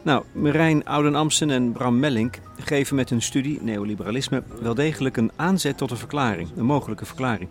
[0.02, 5.76] Nou, Marijn Ouden-Amsten en Bram Mellink geven met hun studie neoliberalisme wel degelijk een aanzet
[5.76, 7.48] tot een verklaring, een mogelijke verklaring.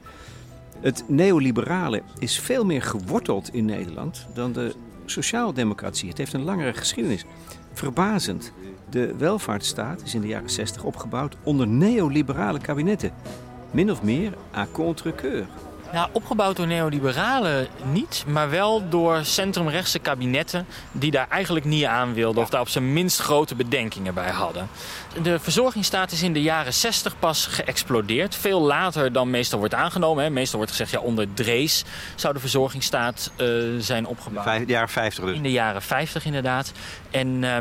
[0.79, 6.09] Het neoliberale is veel meer geworteld in Nederland dan de sociaaldemocratie.
[6.09, 7.25] Het heeft een langere geschiedenis.
[7.73, 8.53] Verbazend.
[8.93, 13.11] De welvaartsstaat is in de jaren 60 opgebouwd onder neoliberale kabinetten.
[13.71, 15.45] Min of meer à contre-keur.
[15.91, 22.13] Nou, opgebouwd door neoliberalen niet, maar wel door centrumrechtse kabinetten die daar eigenlijk niet aan
[22.13, 24.67] wilden of daar op zijn minst grote bedenkingen bij hadden.
[25.23, 28.35] De verzorgingsstaat is in de jaren 60 pas geëxplodeerd.
[28.35, 30.23] Veel later dan meestal wordt aangenomen.
[30.23, 30.29] Hè.
[30.29, 31.83] Meestal wordt gezegd, ja, onder Drees
[32.15, 33.47] zou de verzorgingsstaat uh,
[33.79, 34.45] zijn opgebouwd.
[34.45, 35.35] Vijf, de jaren 50 dus?
[35.35, 36.71] In de jaren 50 inderdaad.
[37.11, 37.27] En...
[37.27, 37.57] Uh,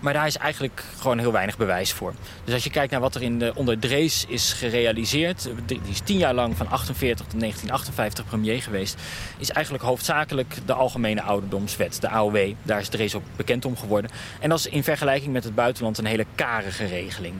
[0.00, 2.14] maar daar is eigenlijk gewoon heel weinig bewijs voor.
[2.44, 5.48] Dus als je kijkt naar wat er in de, onder Drees is gerealiseerd...
[5.66, 8.96] die is tien jaar lang van 48 tot 1958 premier geweest...
[9.38, 12.52] is eigenlijk hoofdzakelijk de Algemene Ouderdomswet, de AOW.
[12.62, 14.10] Daar is Drees ook bekend om geworden.
[14.40, 17.34] En dat is in vergelijking met het buitenland een hele karige regeling.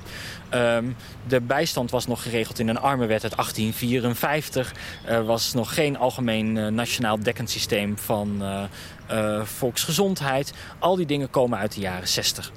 [0.54, 4.72] Um, de bijstand was nog geregeld in een armenwet uit 1854.
[5.04, 8.62] Er was nog geen algemeen uh, nationaal dekkend systeem van uh,
[9.10, 10.52] uh, volksgezondheid.
[10.78, 12.52] Al die dingen komen uit de jaren 60.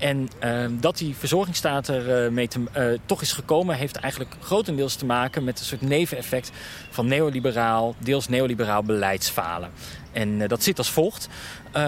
[0.00, 3.76] En uh, dat die verzorgingsstaat er uh, mee te, uh, toch is gekomen...
[3.76, 6.50] heeft eigenlijk grotendeels te maken met een soort neveneffect...
[6.90, 9.70] van neoliberaal, deels neoliberaal beleidsfalen.
[10.12, 11.28] En dat zit als volgt.
[11.72, 11.78] we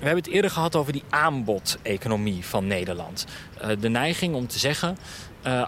[0.00, 3.26] hebben het eerder gehad over die aanbodeconomie van Nederland.
[3.80, 4.96] de neiging om te zeggen...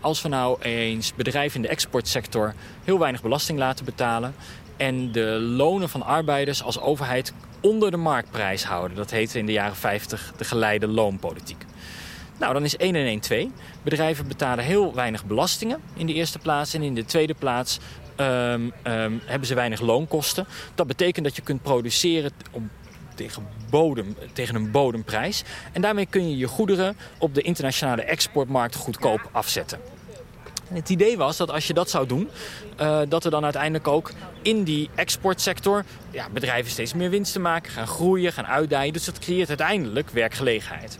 [0.00, 2.54] als we nou eens bedrijven in de exportsector...
[2.84, 4.34] heel weinig belasting laten betalen...
[4.76, 7.32] en de lonen van arbeiders als overheid
[7.64, 8.96] onder de marktprijs houden.
[8.96, 11.64] Dat heette in de jaren 50 de geleide loonpolitiek.
[12.38, 13.52] Nou, dan is 1 en 1 2.
[13.82, 16.74] Bedrijven betalen heel weinig belastingen in de eerste plaats.
[16.74, 17.78] En in de tweede plaats
[18.16, 20.46] um, um, hebben ze weinig loonkosten.
[20.74, 22.30] Dat betekent dat je kunt produceren
[23.14, 25.42] tegen, bodem, tegen een bodemprijs.
[25.72, 29.93] En daarmee kun je je goederen op de internationale exportmarkt goedkoop afzetten.
[30.68, 32.28] Het idee was dat als je dat zou doen,
[32.80, 34.10] uh, dat er dan uiteindelijk ook
[34.42, 38.92] in die exportsector ja, bedrijven steeds meer winsten maken, gaan groeien, gaan uitdijen.
[38.92, 40.98] Dus dat creëert uiteindelijk werkgelegenheid.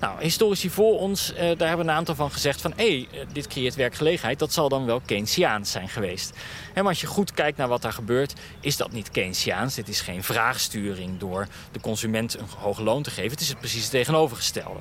[0.00, 2.72] Nou, historici voor ons, uh, daar hebben een aantal van gezegd van...
[2.76, 6.32] hé, hey, dit creëert werkgelegenheid, dat zal dan wel Keynesiaans zijn geweest.
[6.74, 9.74] En maar als je goed kijkt naar wat daar gebeurt, is dat niet Keynesiaans.
[9.74, 13.30] Dit is geen vraagsturing door de consument een hoog loon te geven.
[13.30, 14.80] Het is het precies het tegenovergestelde.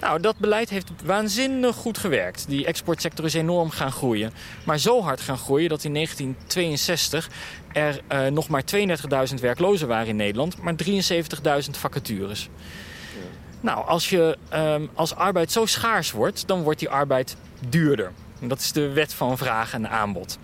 [0.00, 2.48] Nou, dat beleid heeft waanzinnig goed gewerkt.
[2.48, 4.32] Die exportsector is enorm gaan groeien.
[4.64, 7.30] Maar zo hard gaan groeien dat in 1962
[7.72, 8.62] er uh, nog maar
[9.28, 10.62] 32.000 werklozen waren in Nederland...
[10.62, 12.48] maar 73.000 vacatures.
[13.60, 17.36] Nou, als, je, um, als arbeid zo schaars wordt, dan wordt die arbeid
[17.68, 18.12] duurder.
[18.40, 20.38] Dat is de wet van vraag en aanbod.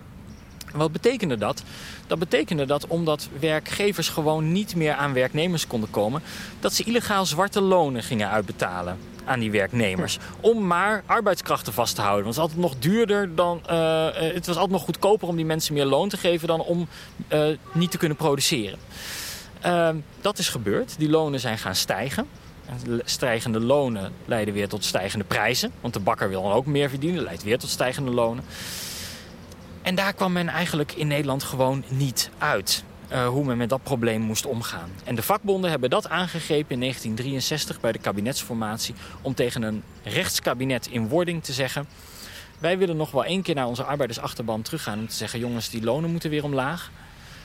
[0.73, 1.63] Wat betekende dat?
[2.07, 6.23] Dat betekende dat omdat werkgevers gewoon niet meer aan werknemers konden komen...
[6.61, 10.19] dat ze illegaal zwarte lonen gingen uitbetalen aan die werknemers.
[10.41, 12.25] Om maar arbeidskrachten vast te houden.
[12.25, 13.63] Want het was altijd nog duurder dan...
[13.71, 16.49] Uh, het was altijd nog goedkoper om die mensen meer loon te geven...
[16.49, 16.89] dan om
[17.33, 18.79] uh, niet te kunnen produceren.
[19.67, 19.89] Uh,
[20.21, 20.95] dat is gebeurd.
[20.99, 22.27] Die lonen zijn gaan stijgen.
[23.05, 25.73] Stijgende lonen leiden weer tot stijgende prijzen.
[25.81, 27.23] Want de bakker wil dan ook meer verdienen.
[27.23, 28.45] leidt weer tot stijgende lonen.
[29.83, 32.85] En daar kwam men eigenlijk in Nederland gewoon niet uit.
[33.13, 34.91] Uh, hoe men met dat probleem moest omgaan.
[35.05, 38.95] En de vakbonden hebben dat aangegrepen in 1963 bij de kabinetsformatie...
[39.23, 41.87] om tegen een rechtskabinet in wording te zeggen...
[42.59, 44.99] wij willen nog wel één keer naar onze arbeidersachterban teruggaan...
[44.99, 46.91] om te zeggen, jongens, die lonen moeten weer omlaag...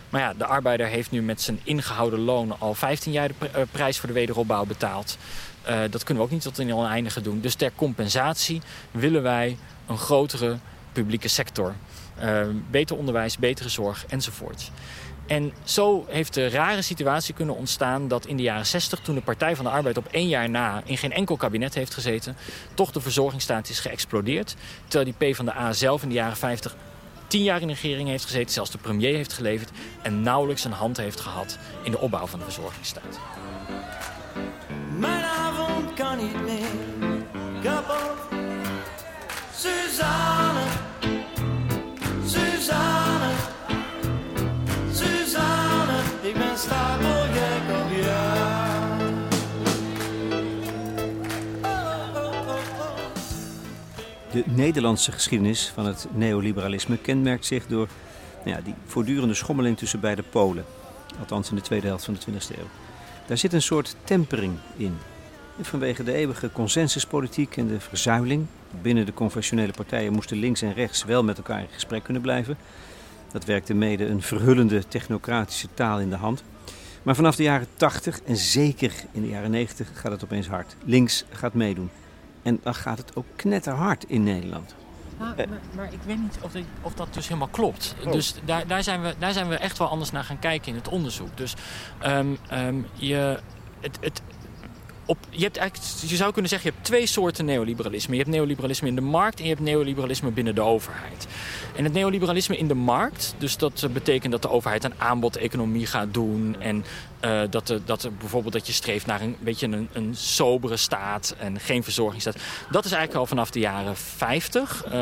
[0.10, 3.62] Maar ja, de arbeider heeft nu met zijn ingehouden loon al 15 jaar de eh,
[3.72, 5.18] prijs voor de wederopbouw betaald.
[5.70, 7.39] Uh, dat kunnen we ook niet tot in oneindige doen.
[7.41, 9.57] Dus ter compensatie willen wij
[9.88, 10.57] een grotere
[10.91, 11.74] publieke sector.
[12.72, 14.72] Beter onderwijs, betere zorg enzovoort.
[15.30, 18.99] En zo heeft de rare situatie kunnen ontstaan dat in de jaren 60...
[18.99, 21.93] toen de Partij van de Arbeid op één jaar na in geen enkel kabinet heeft
[21.93, 22.38] gezeten...
[22.73, 24.55] toch de verzorgingsstaat is geëxplodeerd.
[24.88, 26.75] Terwijl die P van de A zelf in de jaren 50
[27.27, 29.71] tien jaar in de regering heeft gezeten, zelfs de premier heeft geleverd
[30.01, 33.19] en nauwelijks een hand heeft gehad in de opbouw van de verzorgingsstaat.
[34.97, 36.97] Mijn avond kan niet meer
[39.55, 40.63] Suzanne,
[42.25, 43.18] Suzanne,
[54.32, 57.88] De Nederlandse geschiedenis van het neoliberalisme kenmerkt zich door
[58.45, 60.66] nou ja, die voortdurende schommeling tussen beide polen.
[61.20, 62.68] Althans in de tweede helft van de 20e eeuw.
[63.26, 64.97] Daar zit een soort tempering in.
[65.62, 68.45] Vanwege de eeuwige consensuspolitiek en de verzuiling.
[68.82, 72.57] Binnen de conventionele partijen moesten links en rechts wel met elkaar in gesprek kunnen blijven.
[73.32, 76.43] Dat werkte mede een verhullende technocratische taal in de hand.
[77.03, 80.75] Maar vanaf de jaren 80 en zeker in de jaren 90 gaat het opeens hard.
[80.86, 81.89] Links gaat meedoen.
[82.41, 84.75] En dan gaat het ook knetterhard in Nederland.
[85.17, 85.36] maar,
[85.75, 86.51] maar, ik weet niet of,
[86.82, 87.95] of, dat dus helemaal klopt.
[88.05, 88.11] Oh.
[88.11, 90.75] Dus daar, daar, zijn we, daar zijn we echt wel anders naar gaan kijken in
[90.75, 91.38] het onderzoek.
[91.38, 91.55] Dus
[92.05, 93.39] um, um, je,
[93.80, 94.21] het, het,
[95.10, 98.14] op, je, hebt eigenlijk, je zou kunnen zeggen, je hebt twee soorten neoliberalisme.
[98.14, 101.28] Je hebt neoliberalisme in de markt en je hebt neoliberalisme binnen de overheid.
[101.76, 106.14] En het neoliberalisme in de markt, dus dat betekent dat de overheid een aanbodeconomie gaat
[106.14, 106.55] doen.
[106.60, 106.84] En
[107.49, 111.36] dat, de, dat er bijvoorbeeld dat je streeft naar een beetje een, een sobere staat
[111.39, 112.38] en geen verzorgingsstaat.
[112.72, 114.86] Dat is eigenlijk al vanaf de jaren 50.
[114.86, 114.93] Um,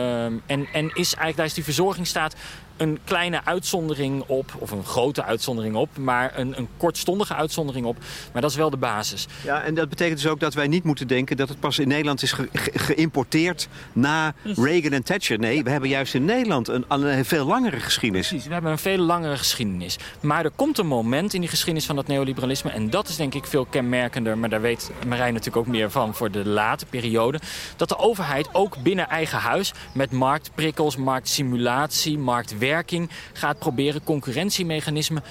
[0.46, 2.36] en, en is eigenlijk, daar is die verzorgingsstaat
[2.78, 7.98] een kleine uitzondering op, of een grote uitzondering op, maar een, een kortstondige uitzondering op.
[8.34, 9.28] Maar dat is wel de basis.
[9.44, 11.88] Ja, en dat betekent dus ook dat wij niet moeten denken dat het pas in
[11.88, 15.40] Nederland is ge ge geïmporteerd na Reagan en Thatcher.
[15.40, 18.28] Nee, we hebben juist in Nederland een, een veel langere geschiedenis.
[18.28, 19.98] Precies, we hebben een veel langere geschiedenis.
[20.22, 23.34] Maar er komt een moment in die geschiedenis van dat neoliberalisme, en dat is denk
[23.34, 27.40] ik veel kenmerkender, maar daar weet Marijn natuurlijk ook meer van voor de late periode,
[27.76, 35.24] dat de overheid ook binnen eigen huis met marktprikkels, marktsimulatie, marktwerking werking gaat proberen concurrentiemechanismen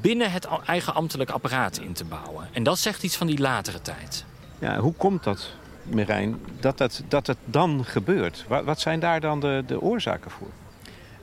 [0.00, 2.48] binnen het eigen ambtelijk apparaat in te bouwen.
[2.52, 4.24] En dat zegt iets van die latere tijd.
[4.58, 5.50] Ja, hoe komt dat,
[5.82, 8.44] Merijn, dat het, dat het dan gebeurt?
[8.48, 10.48] Wat, wat zijn daar dan de, de oorzaken voor?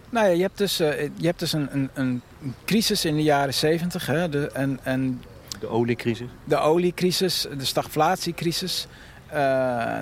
[0.09, 2.21] Nou ja, je hebt dus, uh, je hebt dus een, een, een,
[2.65, 4.05] crisis in de jaren zeventig.
[4.05, 5.21] De, en, en
[5.59, 6.27] de oliecrisis?
[6.43, 8.87] De oliecrisis, de stagflatiecrisis.
[9.33, 9.97] Uh,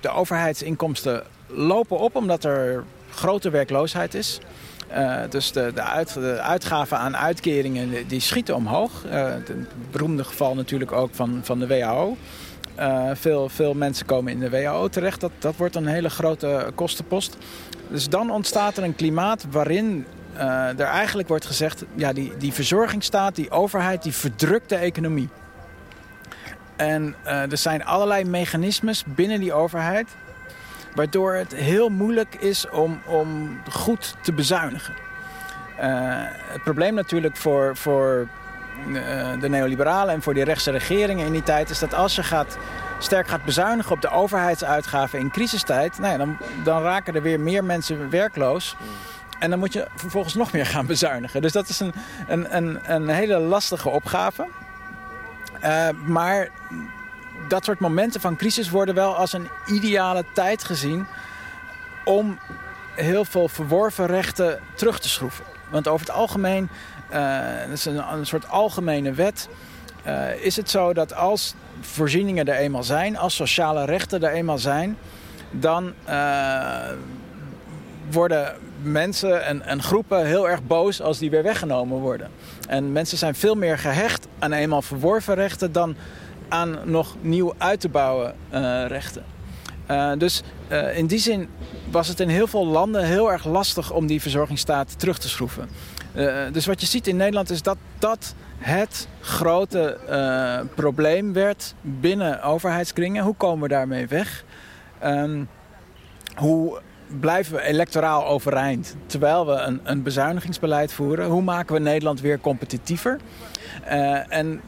[0.00, 4.38] de overheidsinkomsten lopen op omdat er grote werkloosheid is.
[4.96, 9.04] Uh, dus de, de, uit, de, uitgaven aan uitkeringen die schieten omhoog.
[9.06, 9.52] Uh, het
[9.90, 12.16] beroemde geval natuurlijk ook van, van de WHO.
[12.78, 15.20] Uh, veel, veel mensen komen in de WHO terecht.
[15.20, 17.36] Dat, dat wordt een hele grote kostenpost.
[17.88, 20.06] Dus dan ontstaat er een klimaat waarin
[20.76, 21.84] er eigenlijk wordt gezegd...
[21.94, 25.28] ja, die, die verzorgingsstaat, die overheid, die verdrukt de economie.
[26.76, 30.08] En er zijn allerlei mechanismes binnen die overheid
[30.94, 34.94] Waardoor het heel moeilijk is om, om goed te bezuinigen.
[35.80, 35.84] Uh,
[36.28, 38.28] het probleem natuurlijk voor, voor
[38.88, 41.70] uh, de neoliberalen en voor die rechtse regeringen in die tijd...
[41.70, 42.58] is dat als je gaat,
[42.98, 45.98] sterk gaat bezuinigen op de overheidsuitgaven in crisistijd...
[45.98, 48.76] Nou ja, dan, dan raken er weer meer mensen werkloos...
[49.42, 51.42] En dan moet je vervolgens nog meer gaan bezuinigen.
[51.42, 51.92] Dus dat is een,
[52.26, 54.46] een, een, een hele lastige opgave.
[55.64, 56.48] Uh, maar
[57.48, 61.06] dat soort momenten van crisis worden wel als een ideale tijd gezien
[62.04, 62.38] om
[62.94, 65.44] heel veel verworven rechten terug te schroeven.
[65.70, 66.68] Want over het algemeen,
[67.12, 69.48] uh, dat is een, soort algemene wet,
[70.06, 74.58] uh, is het zo dat als voorzieningen er eenmaal zijn, als sociale rechten er eenmaal
[74.58, 74.96] zijn,
[75.50, 76.88] dan uh,
[78.10, 82.30] worden mensen en, en, groepen heel erg boos als die weer weggenomen worden.
[82.68, 85.96] En mensen zijn veel meer gehecht aan eenmaal verworven rechten dan
[86.52, 89.24] aan nog nieuw uit te bouwen uh, rechten.
[89.90, 91.48] Uh, dus uh, in die zin
[91.90, 95.68] was het in heel veel landen heel erg lastig om die verzorgingsstaat terug te schroeven.
[96.52, 99.98] dus wat je ziet in Nederland is dat dat het grote
[100.74, 103.24] probleem werd binnen overheidskringen.
[103.24, 104.44] Hoe komen we daarmee weg?
[105.04, 105.48] Um,
[106.34, 106.80] hoe
[107.20, 111.26] blijven we electoraal overeind terwijl we een, een bezuinigingsbeleid voeren?
[111.28, 113.20] Hoe maken we Nederland weer competitiever?
[114.28, 114.60] En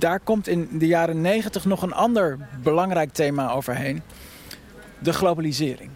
[0.00, 4.02] daar komt in de jaren negentig nog een ander belangrijk thema overheen.
[4.98, 5.90] De globalisering.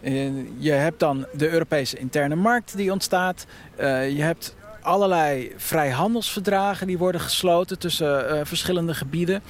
[0.00, 3.46] Uh, je hebt dan de Europese interne markt die ontstaat.
[3.80, 9.42] Uh, je hebt allerlei vrijhandelsverdragen die worden gesloten tussen verschillende gebieden.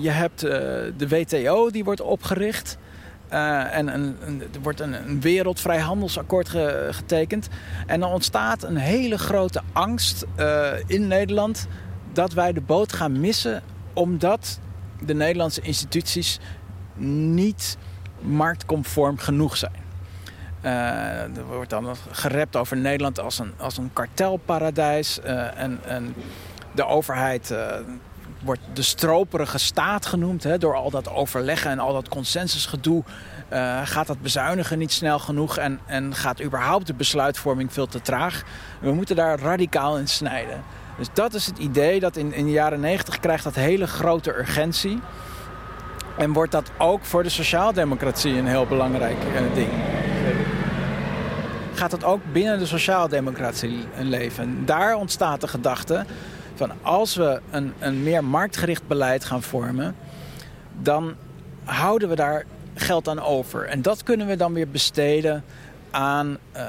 [0.00, 2.78] je hebt de WTO die wordt opgericht.
[3.28, 4.16] En een,
[4.54, 7.48] er wordt een, een wereldvrijhandelsakkoord ge, getekend.
[7.86, 10.24] En dan ontstaat een hele grote angst
[10.86, 11.66] in Nederland
[12.16, 13.62] dat wij de boot gaan missen
[13.92, 14.58] omdat
[15.00, 16.38] de Nederlandse instituties
[17.34, 17.76] niet
[18.20, 19.84] marktconform genoeg zijn.
[20.62, 25.20] Uh, er wordt dan gerept over Nederland als een, als een kartelparadijs.
[25.20, 26.14] en, en
[26.74, 27.54] de overheid
[28.42, 30.42] wordt de stroperige staat genoemd.
[30.42, 33.04] Hè, door al dat overleggen en al dat consensusgedoe
[33.84, 38.42] gaat dat bezuinigen niet snel genoeg en, en gaat überhaupt de besluitvorming veel te traag.
[38.80, 40.64] We moeten daar radicaal in snijden.
[40.98, 44.38] Dus dat is het idee dat in, in de jaren 90 krijgt dat hele grote
[44.38, 45.00] urgentie.
[46.18, 49.70] En wordt dat ook voor de sociaaldemocratie een heel belangrijk uh, ding.
[51.74, 54.66] Gaat dat ook binnen de sociaaldemocratie leven.
[54.66, 56.04] Daar ontstaat de gedachte
[56.54, 59.96] van als we een, een meer marktgericht beleid gaan vormen,
[60.82, 61.14] dan
[61.64, 62.44] houden we daar
[62.74, 63.66] geld aan over.
[63.66, 65.44] En dat kunnen we dan weer besteden
[65.96, 66.62] aan uh,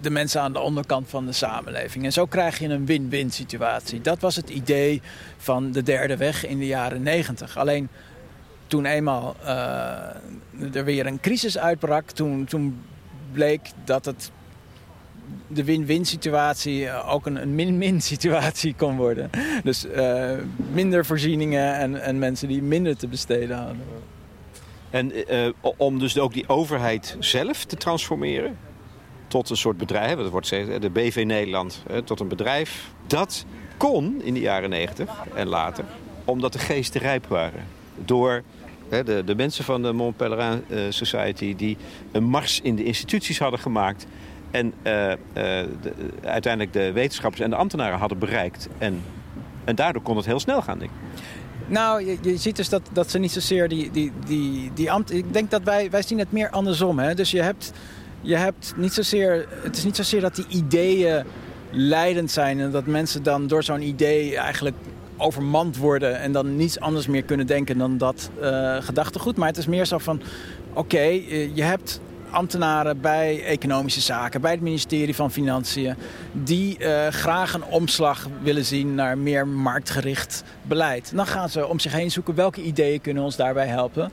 [0.00, 2.04] de mensen aan de onderkant van de samenleving.
[2.04, 4.00] En zo krijg je een win-win situatie.
[4.00, 5.02] Dat was het idee
[5.36, 7.56] van de derde weg in de jaren negentig.
[7.56, 7.88] Alleen
[8.66, 12.82] toen eenmaal uh, er weer een crisis uitbrak, toen, toen
[13.32, 14.30] bleek dat het
[15.48, 19.30] de win-win situatie eh, ook een min-min situatie kon worden.
[19.62, 19.86] Dus
[20.72, 23.80] minder voorzieningen en, en mensen die minder te besteden hadden.
[24.90, 28.58] En uh, om dus ook die overheid zelf te transformeren
[29.28, 32.90] tot een soort bedrijf, dat wordt de BV Nederland, tot een bedrijf.
[33.06, 33.44] Dat
[33.76, 35.84] kon in de jaren 90 en later,
[36.24, 37.64] omdat de geesten rijp waren.
[38.04, 38.42] Door
[38.88, 41.76] de, de mensen van de Mont Pelerin Society die
[42.12, 44.06] een mars in de instituties hadden gemaakt
[44.50, 45.18] en de,
[46.24, 48.68] uiteindelijk de wetenschappers en de ambtenaren hadden bereikt.
[48.78, 49.02] En,
[49.64, 51.20] en daardoor kon het heel snel gaan, denk ik.
[51.66, 55.12] Nou, je, ziet dus dat, dat ze niet zozeer die, die, die, die ambt...
[55.12, 56.98] Ik denk dat wij, wij zien het meer andersom.
[56.98, 57.14] Hè?
[57.14, 57.72] Dus je hebt,
[58.20, 59.46] je hebt niet zozeer...
[59.62, 61.24] Het is niet zozeer dat die ideeën
[61.70, 62.60] leidend zijn...
[62.60, 64.76] en dat mensen dan door zo'n idee eigenlijk
[65.16, 66.20] overmand worden...
[66.20, 69.36] en dan niets anders meer kunnen denken dan dat uh, gedachtegoed.
[69.36, 70.20] Maar het is meer zo van...
[70.70, 72.00] Oké, okay, je hebt
[72.30, 75.94] ambtenaren bij economische zaken, bij het ministerie van Financiën,
[76.32, 81.12] die uh, graag een omslag willen zien naar meer marktgericht beleid.
[81.14, 84.10] Dan gaan ze om zich heen zoeken welke ideeën kunnen ons daarbij helpen.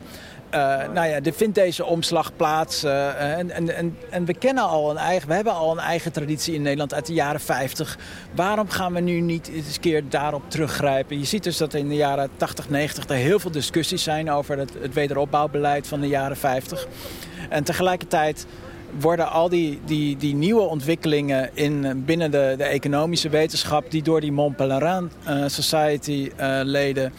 [0.53, 0.59] Uh,
[0.93, 2.83] nou ja, er vindt deze omslag plaats.
[2.83, 6.53] Uh, en, en, en, we kennen al een eigen, we hebben al een eigen traditie
[6.53, 7.97] in Nederland uit de jaren 50.
[8.35, 11.19] Waarom gaan we nu niet eens een keer daarop teruggrijpen?
[11.19, 14.57] Je ziet dus dat in de jaren 80, 90 er heel veel discussies zijn over
[14.57, 16.87] het, wederopbouwbeleid van de jaren 50.
[17.49, 18.45] En tegelijkertijd
[18.99, 23.91] worden al die, die, die nieuwe ontwikkelingen in, binnen de, de economische wetenschap...
[23.91, 27.13] die door die Mont Pelerin uh, Society-leden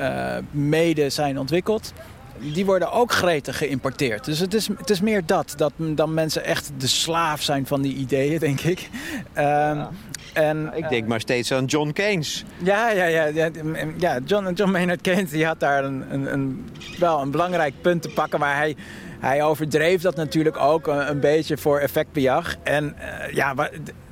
[0.00, 1.92] uh, mede zijn ontwikkeld
[2.40, 4.24] die worden ook gretig geïmporteerd.
[4.24, 7.82] Dus het is, het is meer dat, dat dan mensen echt de slaaf zijn van
[7.82, 8.88] die ideeën, denk ik.
[9.36, 9.90] Um, ja.
[10.32, 12.44] En, ik denk maar steeds aan John Keynes.
[12.62, 13.50] Ja, ja, ja, ja,
[13.98, 16.68] ja John, John Maynard Keynes die had daar een, een, een,
[16.98, 18.40] wel een belangrijk punt te pakken.
[18.40, 18.76] Maar hij,
[19.20, 22.56] hij overdreef dat natuurlijk ook een, een beetje voor effectbejag.
[22.62, 23.54] En uh, ja,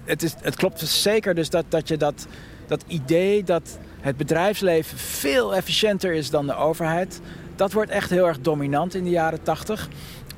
[0.05, 2.27] het, is, het klopt zeker dus dat, dat je dat,
[2.67, 7.21] dat idee dat het bedrijfsleven veel efficiënter is dan de overheid
[7.59, 9.89] dat wordt echt heel erg dominant in de jaren 80.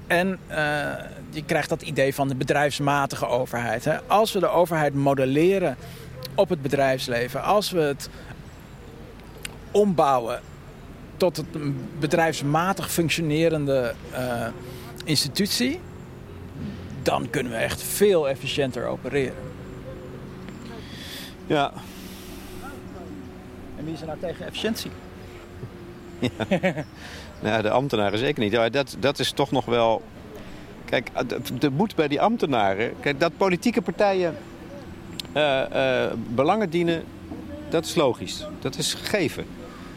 [0.06, 0.56] En uh,
[1.30, 3.84] je krijgt dat idee van de bedrijfsmatige overheid.
[3.84, 4.00] Hè.
[4.02, 5.76] Als we de overheid modelleren
[6.34, 8.08] op het bedrijfsleven, als we het
[9.70, 10.40] ombouwen
[11.16, 14.46] tot een bedrijfsmatig functionerende uh,
[15.04, 15.80] institutie,
[17.02, 19.42] dan kunnen we echt veel efficiënter opereren.
[21.46, 21.72] Ja.
[23.76, 24.90] En wie is er nou tegen efficiëntie?
[26.20, 26.30] Ja.
[27.42, 28.72] nou, de ambtenaren zeker niet.
[28.72, 30.02] Dat, dat is toch nog wel...
[30.84, 31.10] Kijk,
[31.58, 32.92] de moet bij die ambtenaren...
[33.00, 34.36] Kijk, dat politieke partijen
[35.36, 37.04] uh, uh, belangen dienen,
[37.68, 38.46] dat is logisch.
[38.60, 39.46] Dat is gegeven.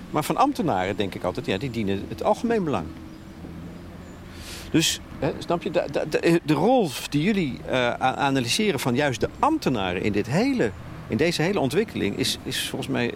[0.09, 2.85] Maar van ambtenaren denk ik altijd, ja, die dienen het algemeen belang.
[4.71, 7.59] Dus, hè, snap je, de, de, rol die jullie
[7.99, 10.71] analyseren van juist de ambtenaren in dit hele
[11.07, 13.13] in deze hele ontwikkeling is, is volgens mij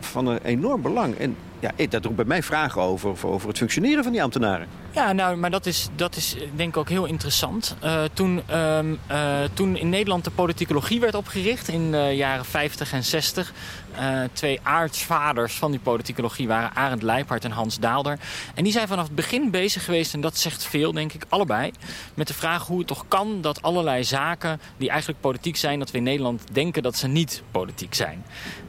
[0.00, 1.14] van een enorm belang.
[1.14, 1.36] En
[1.76, 4.66] ja, dat roept bij mij vragen over, over het functioneren van die ambtenaren.
[4.90, 7.76] Ja, nou, maar dat is, dat is eh, denk ik ook heel interessant.
[7.80, 12.92] Eh, toen, ehm, eh, toen in Nederland de politicologie werd opgericht in de jaren 50
[12.92, 13.52] en 60...
[13.94, 18.18] eh, twee aartsvaders van die politicologie waren Arend Leijphart en Hans Daalder.
[18.54, 21.70] En die zijn vanaf het begin bezig geweest, en dat zegt veel, denk ik, allebei...
[22.14, 25.78] met de vraag hoe het toch kan dat allerlei zaken die eigenlijk politiek zijn...
[25.78, 28.24] dat we in Nederland denken dat ze niet politiek zijn.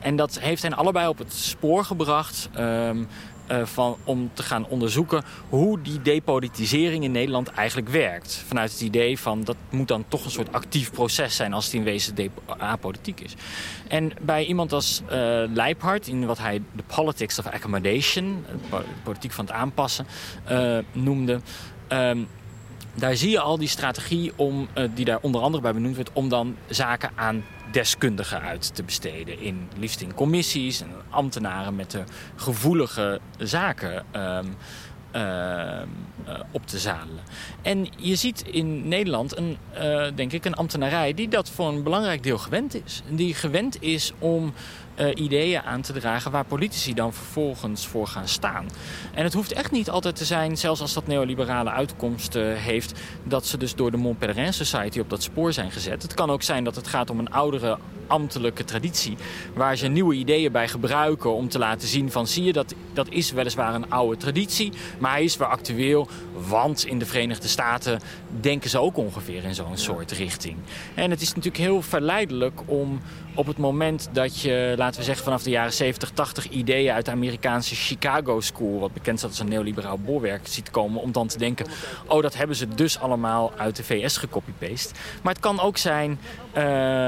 [0.05, 2.49] En dat heeft hen allebei op het spoor gebracht...
[2.53, 3.03] ehm,
[3.47, 8.43] eh, van, om te gaan onderzoeken hoe die depolitisering in Nederland eigenlijk werkt.
[8.47, 11.73] Vanuit het idee van dat moet dan toch een soort actief proces zijn als het
[11.73, 13.33] in wezen apolitiek is.
[13.87, 18.83] En bij iemand als eh Leiphart, in wat hij de politics of accommodation, de po-
[19.03, 20.05] politiek van het aanpassen,
[20.43, 21.39] eh, noemde.
[21.87, 22.19] ehm,
[22.95, 26.09] daar zie je al die strategie om, eh, die daar onder andere bij benoemd werd,
[26.13, 27.43] om dan zaken aan
[27.75, 29.39] deskundigen uit te besteden.
[29.39, 32.03] In, liefst in commissies en ambtenaren met de
[32.35, 34.45] gevoelige zaken ehm,
[35.11, 35.87] ehm,
[36.25, 37.23] eh, op te zadelen.
[37.61, 41.83] En je ziet in Nederland een, eh, denk ik, een ambtenarij die dat voor een
[41.83, 43.01] belangrijk deel gewend is.
[43.09, 44.53] Die gewend is om
[44.95, 48.65] eh, ideeën aan te dragen waar politici dan vervolgens voor gaan staan.
[49.13, 53.45] En het hoeft echt niet altijd te zijn, zelfs als dat neoliberale uitkomsten heeft, dat
[53.45, 56.01] ze dus door de Mont Pelerin Society op dat spoor zijn gezet.
[56.01, 57.77] Het kan ook zijn dat het gaat om een oudere
[58.07, 59.17] ambtelijke traditie
[59.53, 63.09] waar ze nieuwe ideeën bij gebruiken om te laten zien van zie je dat dat
[63.09, 66.07] is weliswaar een oude traditie, maar hij is weer actueel,
[66.47, 67.99] want in de Verenigde Staten
[68.39, 70.57] denken ze ook ongeveer in zo'n soort richting.
[70.93, 72.99] En het is natuurlijk heel verleidelijk om
[73.35, 77.05] op het moment dat je, laten we zeggen vanaf de jaren 70, 80 ideeën uit
[77.05, 81.27] de Amerikaanse Chicago School, wat bekend staat als een neoliberaal bolwerk, ziet komen, om dan
[81.27, 81.65] te denken,
[82.07, 84.93] oh dat hebben ze dus allemaal uit de VS gecopy-paste.
[85.21, 86.19] Maar het kan ook zijn,
[86.51, 86.63] eh,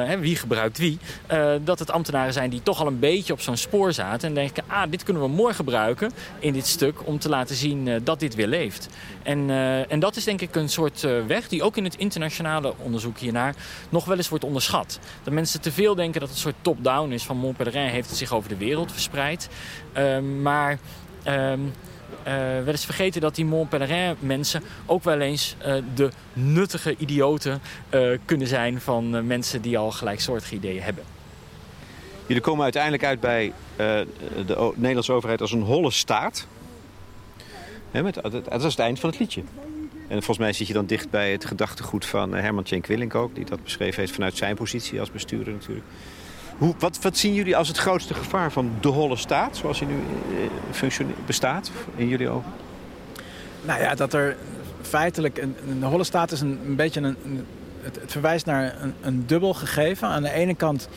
[0.05, 0.97] hè, wie gebruikt wie,
[1.27, 4.33] eh, dat het ambtenaren zijn die toch al een beetje op zo'n spoor zaten en
[4.33, 7.95] denken, ah dit kunnen we mooi gebruiken in dit stuk om te laten zien eh,
[8.03, 8.89] dat dit weer leeft.
[9.23, 9.49] En,
[9.89, 13.55] en dat is denk ik een soort weg die ook in het internationale onderzoek hiernaar
[13.89, 14.99] nog wel eens wordt onderschat.
[15.23, 18.09] Dat mensen te veel denken dat het een soort top-down is van Mont Pelerin heeft
[18.09, 19.49] het zich over de wereld verspreid.
[19.93, 20.79] Ehm, maar
[21.23, 21.59] ehm,
[22.23, 26.95] eh, wel eens vergeten dat die Mont Pelerin mensen ook wel eens eh, de nuttige
[26.97, 31.03] idioten eh, kunnen zijn van mensen die al gelijksoortige ideeën hebben.
[32.25, 36.47] Jullie komen uiteindelijk uit bij de Nederlandse overheid als een holle staat.
[37.91, 39.43] Dat is het eind van het liedje.
[40.07, 43.15] En volgens mij zit je dan dicht bij het gedachtegoed van eh, Herman Tjenk Willink
[43.15, 43.35] ook...
[43.35, 45.85] die dat beschreven heeft vanuit zijn positie als bestuurder natuurlijk.
[46.57, 49.57] Hoe, wat, wat zien jullie als het grootste gevaar van de holle staat...
[49.57, 49.95] zoals hij nu
[50.89, 52.51] eh, bestaat in jullie ogen?
[53.61, 54.37] Nou ja, dat er
[54.81, 57.45] feitelijk een, een holle staat is een, een beetje een,
[57.81, 60.07] het verwijst naar een, een dubbel gegeven.
[60.07, 60.89] Aan de ene kant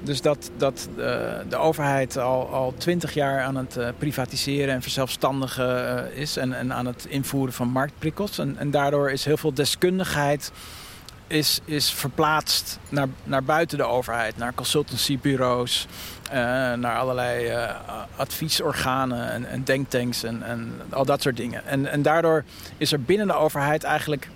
[0.00, 1.04] dus dat, dat eh,
[1.48, 6.52] de overheid al, al twintig jaar aan het eh, privatiseren en verzelfstandigen eh, is en,
[6.52, 8.38] en aan het invoeren van marktprikkels.
[8.38, 10.52] En, en daardoor is heel veel deskundigheid
[11.26, 15.86] is, is verplaatst naar, naar buiten de overheid, naar consultancybureaus,
[16.76, 17.52] naar allerlei
[18.16, 21.66] adviesorganen en, en denktanks en, en al dat soort dingen.
[21.66, 22.44] En, en daardoor
[22.76, 24.28] is er binnen de overheid eigenlijk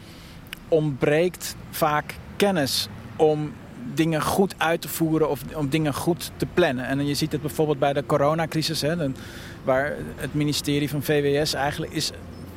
[0.68, 3.52] ontbreekt vaak kennis om
[3.94, 6.86] dingen goed uit te voeren of om dingen goed te plannen.
[6.86, 9.10] En je ziet het bijvoorbeeld bij de coronacrisis, hè,
[9.64, 12.10] waar het ministerie van VWS eigenlijk is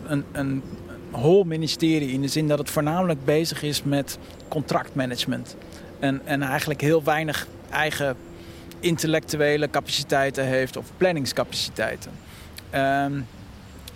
[0.08, 0.64] een, een
[1.12, 4.18] hol ministerie in de zin dat het voornamelijk bezig is met
[4.48, 5.56] contractmanagement.
[6.00, 8.16] En, en eigenlijk heel weinig eigen
[8.80, 12.12] intellectuele capaciteiten heeft of planningscapaciteiten.
[12.70, 13.22] Ehm,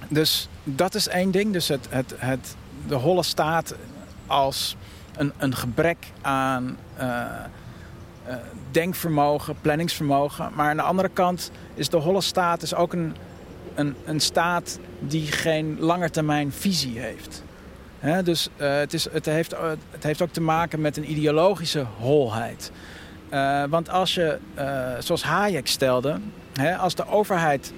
[0.07, 1.53] dus dat is één ding.
[1.53, 2.55] Dus het, het, het,
[2.87, 3.75] de holle staat
[4.27, 4.75] als
[5.19, 7.21] een, een gebrek aan eh,
[8.23, 8.35] eh,
[8.71, 10.49] denkvermogen, planningsvermogen.
[10.55, 13.15] Maar aan de andere kant is de holle staat is ook een,
[13.75, 17.43] een, een staat die geen langetermijn visie heeft.
[18.23, 19.55] Dus eh, het, is, het, heeft,
[19.89, 22.71] het heeft ook te maken met een ideologische holheid.
[23.69, 24.37] Want als je,
[24.99, 26.19] zoals Hayek stelde,
[26.79, 27.73] als de overheid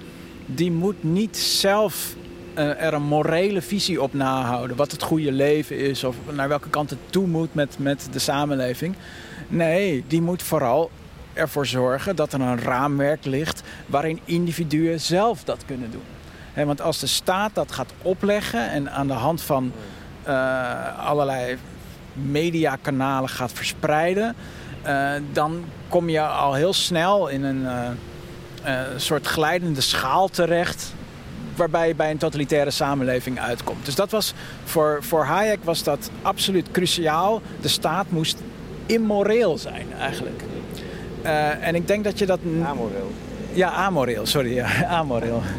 [0.46, 2.14] die moet niet zelf
[2.54, 4.76] er een morele visie op nahouden.
[4.76, 8.18] Wat het goede leven is of naar welke kant het toe moet met, met de
[8.18, 8.94] samenleving.
[9.48, 10.90] Nee, die moet vooral
[11.32, 16.66] ervoor zorgen dat er een raamwerk ligt waarin individuen zelf dat kunnen doen.
[16.66, 19.72] Want als de staat dat gaat opleggen en aan de hand van
[20.22, 21.56] eh, allerlei
[22.12, 24.36] mediakanalen gaat verspreiden,
[24.82, 27.90] eh, dan kom je al heel snel in een eh,
[28.62, 30.94] eh, soort glijdende schaal terecht
[31.56, 33.84] waarbij je bij een totalitaire samenleving uitkomt.
[33.84, 34.34] Dus dat was
[34.64, 37.42] voor, voor Hayek was dat absoluut cruciaal.
[37.60, 38.38] De staat moest
[38.86, 40.42] immoreel zijn eigenlijk.
[41.22, 42.38] Eh, en ik denk dat je dat...
[42.64, 43.10] Amoreel.
[43.52, 44.54] Ja, amoreel, sorry.
[44.54, 45.42] Ja, amoreel.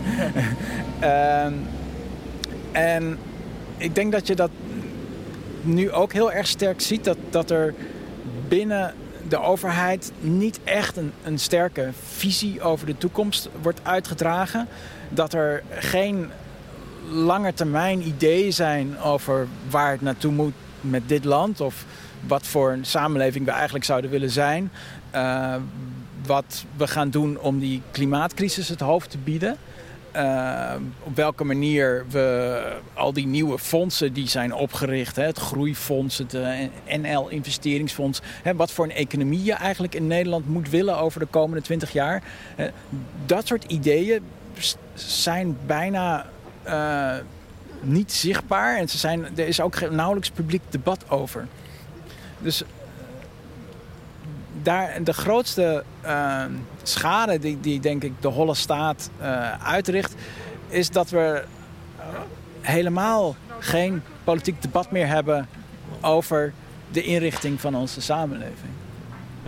[0.99, 1.53] Ehm,
[2.71, 3.17] en
[3.77, 4.49] ik denk dat je dat
[5.61, 7.03] nu ook heel erg sterk ziet.
[7.03, 7.73] Dat, dat er
[8.47, 8.93] binnen
[9.27, 14.67] de overheid niet echt een, een sterke visie over de toekomst wordt uitgedragen.
[15.13, 16.29] Dat er geen
[17.11, 21.61] lange termijn ideeën zijn over waar het naartoe moet met dit land.
[21.61, 21.85] Of
[22.27, 24.71] wat voor een samenleving we eigenlijk zouden willen zijn.
[25.15, 25.55] Uh,
[26.25, 29.57] wat we gaan doen om die klimaatcrisis het hoofd te bieden.
[30.15, 36.33] Uh, op welke manier we al die nieuwe fondsen die zijn opgericht, het Groeifonds, het
[36.33, 36.49] uh,
[37.01, 38.21] NL-investeringsfonds,
[38.55, 42.23] wat voor een economie je eigenlijk in Nederland moet willen over de komende 20 jaar.
[43.25, 44.23] Dat soort ideeën
[44.93, 46.25] zijn bijna
[47.81, 51.47] niet zichtbaar en ze zijn, er is ook nauwelijks publiek debat over.
[52.39, 52.63] Dus
[54.61, 56.43] daar, de grootste uh,
[56.83, 60.13] schade die, die denk ik de holle staat uh, uitricht...
[60.67, 61.43] is dat we
[62.61, 65.47] helemaal geen politiek debat meer hebben
[66.01, 66.53] over
[66.91, 68.71] de inrichting van onze samenleving.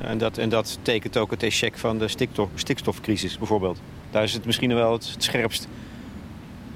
[0.01, 3.79] En dat, en dat tekent ook het echec van de stikstof, stikstofcrisis bijvoorbeeld.
[4.15, 5.67] Daar is het misschien wel het, scherpst.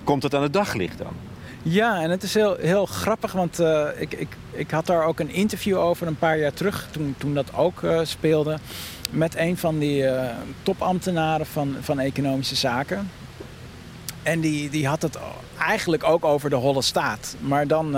[0.04, 1.14] Komt het aan het daglicht dan?
[1.64, 5.20] Ja, en het is heel, heel grappig, want uh, ik, ik, ik had daar ook
[5.20, 8.58] een interview over een paar jaar terug, toen, toen dat ook uh, speelde,
[9.10, 10.30] met een van die uh,
[10.64, 13.12] topambtenaren van, van economische zaken.
[14.24, 15.18] En die, die had het
[15.60, 17.98] eigenlijk ook over de holle staat, maar dan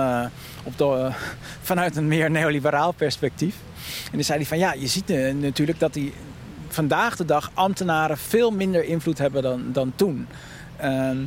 [0.63, 1.13] op
[1.61, 3.55] vanuit een meer neoliberaal perspectief.
[4.05, 5.07] En dan zei hij van ja, je ziet
[5.39, 6.13] natuurlijk dat die
[6.73, 10.27] vandaag de dag ambtenaren veel minder invloed hebben dan, dan toen.
[10.77, 11.17] Ehm,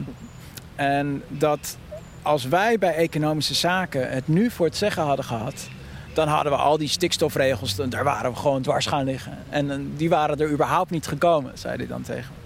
[0.75, 1.77] en dat
[2.23, 5.69] als wij bij economische zaken het nu voor het zeggen hadden gehad,
[6.13, 9.39] dan hadden we al die stikstofregels, daar waren we gewoon dwars gaan liggen.
[9.49, 12.43] En die waren er überhaupt niet gekomen, zei hij dan tegen me.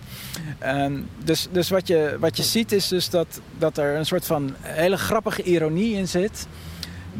[0.64, 4.26] Um, dus dus wat, je, wat je ziet is dus dat, dat er een soort
[4.26, 6.46] van hele grappige ironie in zit.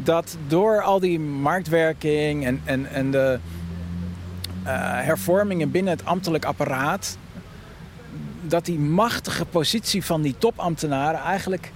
[0.03, 3.39] Dat door al die marktwerking en, en, en de
[5.05, 7.17] hervormingen binnen het ambtelijk apparaat...
[8.41, 11.71] dat die machtige positie van die topambtenaren eigenlijk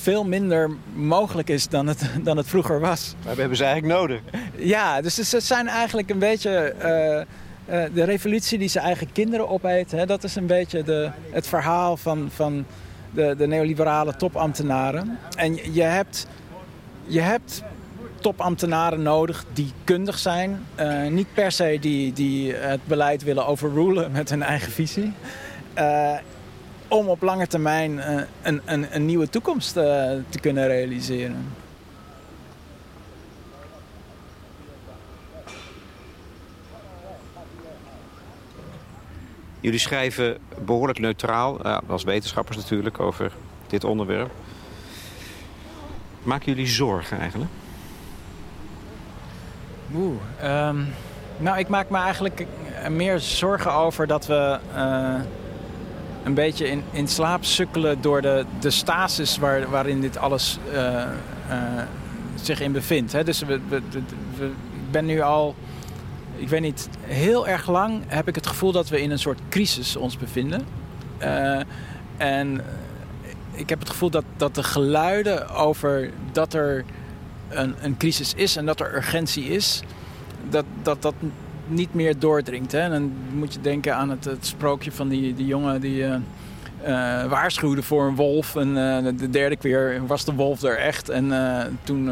[0.00, 3.14] veel minder mogelijk is dan het, dan het vroeger was.
[3.24, 4.20] Maar we hebben ze eigenlijk nodig.
[4.56, 6.74] Ja, dus ze zijn eigenlijk een beetje
[7.68, 9.98] uh, uh, de revolutie die ze eigen kinderen opeten.
[9.98, 12.64] Hè, dat is een beetje de, het verhaal van, van
[13.10, 15.18] de, de neoliberale topambtenaren.
[15.36, 16.26] En je hebt,
[17.06, 17.62] je hebt
[18.20, 20.66] topambtenaren nodig die kundig zijn.
[20.80, 25.12] Uh, niet per se die, die het beleid willen overrulen met hun eigen visie
[26.88, 31.52] om op lange termijn uh, een, een, een, nieuwe toekomst te kunnen realiseren.
[39.60, 43.32] Jullie schrijven behoorlijk neutraal, als wetenschappers natuurlijk, over
[43.66, 44.30] dit onderwerp.
[46.22, 47.50] Maken jullie zorgen eigenlijk?
[49.94, 50.86] Oeh, um,
[51.38, 52.46] nou ik maak me eigenlijk
[52.88, 54.58] meer zorgen over dat we
[56.24, 60.78] een beetje in, in slaap sukkelen door de, de stasis waar, waarin dit alles uh,
[60.80, 61.04] uh,
[62.34, 63.12] zich in bevindt.
[63.12, 63.24] Hè?
[63.24, 63.82] Dus we, we,
[64.38, 65.54] we, ik ben nu al,
[66.36, 69.40] ik weet niet, heel erg lang heb ik het gevoel dat we in een soort
[69.48, 70.66] crisis ons bevinden.
[72.16, 72.64] En
[73.52, 76.84] ik heb het gevoel dat, dat de geluiden over dat er
[77.48, 79.82] een, een crisis is en dat er urgentie is,
[80.50, 81.14] dat dat, dat
[81.66, 82.72] niet meer doordringt.
[82.72, 82.78] Hè?
[82.78, 86.14] En dan moet je denken aan het, het sprookje van die, die jongen die uh,
[86.82, 88.56] uh, waarschuwde voor een wolf.
[88.56, 91.08] En uh, de derde keer was de wolf er echt.
[91.08, 91.32] En
[91.84, 92.10] toen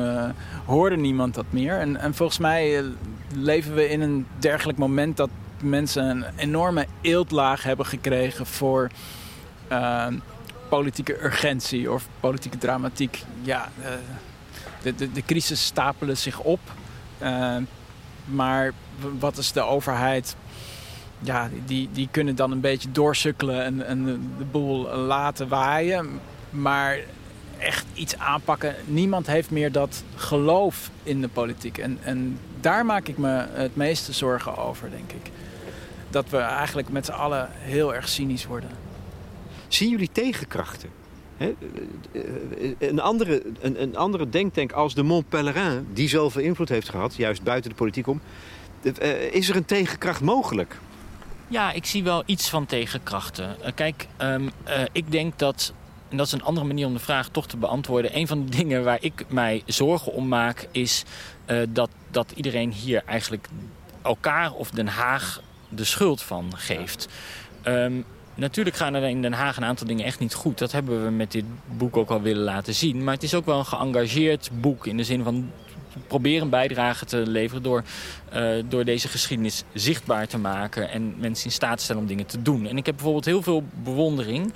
[0.64, 1.78] hoorde niemand dat meer.
[1.78, 2.84] En, en volgens mij
[3.34, 5.30] leven we in een dergelijk moment dat
[5.62, 8.91] mensen een enorme eeltlaag hebben gekregen voor
[10.68, 13.22] politieke urgentie of politieke dramatiek.
[13.43, 13.68] Ja,
[14.95, 16.61] de, de, crisis stapelen zich op.
[18.24, 18.72] Maar
[19.18, 20.37] wat is de overheid?
[21.18, 24.05] Ja, die, die kunnen dan een beetje doorsukkelen en, en
[24.39, 26.20] de boel laten waaien.
[26.51, 26.99] Maar
[27.59, 28.74] echt iets aanpakken.
[28.84, 31.78] Niemand heeft meer dat geloof in de politiek.
[31.78, 35.30] En, en daar maak ik me het meeste zorgen over, denk ik.
[36.11, 38.70] Dat we eigenlijk met z'n allen heel erg cynisch worden.
[39.68, 40.91] Zien jullie tegenkrachten?
[42.78, 47.14] Een, andere, een, een andere denktank als de Mont Pelerin, die zoveel invloed heeft gehad,
[47.14, 48.20] juist buiten de politiek om,
[48.99, 50.78] eh, is er een tegenkracht mogelijk?
[51.49, 53.57] Ja, ik zie wel iets van tegenkrachten.
[53.61, 54.43] Uh, kijk, uh,
[54.93, 55.72] ik denk dat,
[56.09, 58.16] en dat is een andere manier om de vraag toch te beantwoorden.
[58.16, 61.05] Een van de dingen waar ik mij zorgen om maak, is
[61.68, 63.49] dat, dat iedereen hier eigenlijk
[64.03, 67.09] elkaar of Den Haag de schuld van geeft.
[67.64, 68.05] Um,
[68.37, 70.59] natuurlijk gaan er in Den Haag een aantal dingen echt niet goed.
[70.59, 73.05] Dat hebben we met dit boek ook al willen laten zien.
[73.05, 75.51] Maar het is ook wel een geëngageerd boek in de zin van
[76.07, 77.82] proberen een bijdrage te leveren door,
[78.34, 82.26] uh, door deze geschiedenis zichtbaar te maken en mensen in staat te stellen om dingen
[82.26, 82.66] te doen.
[82.66, 84.53] En ik heb bijvoorbeeld heel veel bewondering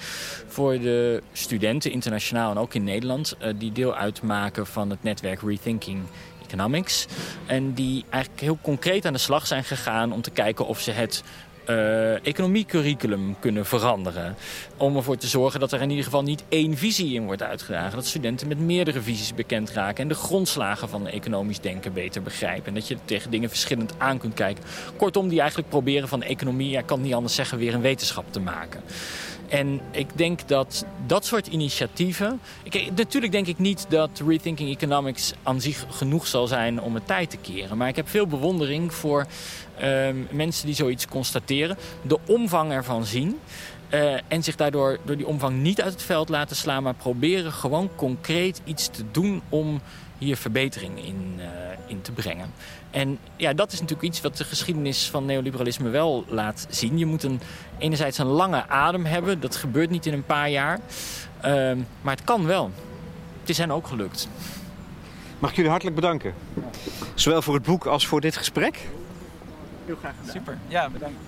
[0.46, 5.42] voor de studenten internationaal en ook in Nederland uh, die deel uitmaken van het netwerk
[5.42, 6.02] Rethinking
[6.46, 7.06] Economics.
[7.46, 10.90] En die eigenlijk heel concreet aan de slag zijn gegaan om te kijken of ze
[10.90, 11.22] het
[11.70, 14.36] uh, economiecurriculum kunnen veranderen.
[14.76, 17.96] Om ervoor te zorgen dat er in ieder geval niet één visie in wordt uitgedragen.
[17.96, 22.66] Dat studenten met meerdere visies bekend raken en de grondslagen van economisch denken beter begrijpen.
[22.66, 24.64] En dat je tegen dingen verschillend aan kunt kijken.
[24.96, 28.24] Kortom, die eigenlijk proberen van economie, ja, kan het niet anders zeggen, weer een wetenschap
[28.30, 28.80] te maken.
[29.50, 32.40] En ik denk dat dat soort initiatieven...
[32.62, 37.06] Ik, natuurlijk denk ik niet dat Rethinking Economics aan zich genoeg zal zijn om het
[37.06, 37.76] tijd te keren.
[37.76, 39.26] Maar ik heb veel bewondering voor
[39.82, 41.76] uh, mensen die zoiets constateren.
[42.02, 43.38] De omvang ervan zien.
[43.94, 46.82] Uh, en zich daardoor door die omvang niet uit het veld laten slaan...
[46.82, 49.80] maar proberen gewoon concreet iets te doen om
[50.18, 51.44] hier verbetering in, uh,
[51.86, 52.52] in te brengen.
[52.90, 56.98] En ja, dat is natuurlijk iets wat de geschiedenis van neoliberalisme wel laat zien.
[56.98, 57.40] Je moet een,
[57.78, 59.40] enerzijds een lange adem hebben.
[59.40, 60.78] Dat gebeurt niet in een paar jaar.
[61.44, 62.70] Uh, maar het kan wel.
[63.40, 64.28] Het is hen ook gelukt.
[65.38, 66.34] Mag ik jullie hartelijk bedanken.
[67.14, 68.78] Zowel voor het boek als voor dit gesprek.
[69.86, 70.32] Heel graag gedaan.
[70.32, 70.58] Super.
[70.68, 71.18] Ja, bedankt.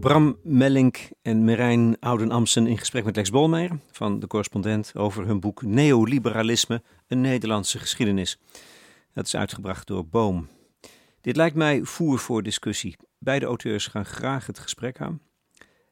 [0.00, 5.40] Bram Mellink en Merijn Ouden-Amsen in gesprek met Lex Bolmeijer van de correspondent over hun
[5.40, 8.38] boek Neoliberalisme, een Nederlandse geschiedenis.
[9.12, 10.48] Dat is uitgebracht door Boom.
[11.20, 12.96] Dit lijkt mij voer voor discussie.
[13.18, 15.20] Beide auteurs gaan graag het gesprek aan.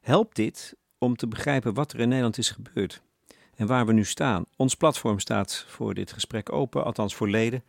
[0.01, 3.01] Helpt dit om te begrijpen wat er in Nederland is gebeurd
[3.55, 4.45] en waar we nu staan?
[4.55, 7.63] Ons platform staat voor dit gesprek open, althans voor leden.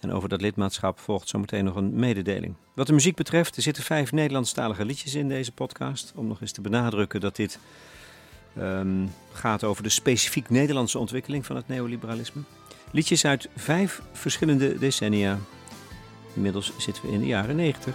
[0.00, 2.54] En over dat lidmaatschap volgt zometeen nog een mededeling.
[2.74, 6.12] Wat de muziek betreft, er zitten vijf Nederlandstalige liedjes in deze podcast.
[6.16, 7.58] Om nog eens te benadrukken dat dit
[8.58, 12.42] um, gaat over de specifiek Nederlandse ontwikkeling van het neoliberalisme.
[12.90, 15.38] Liedjes uit vijf verschillende decennia.
[16.34, 17.94] Inmiddels zitten we in de jaren negentig.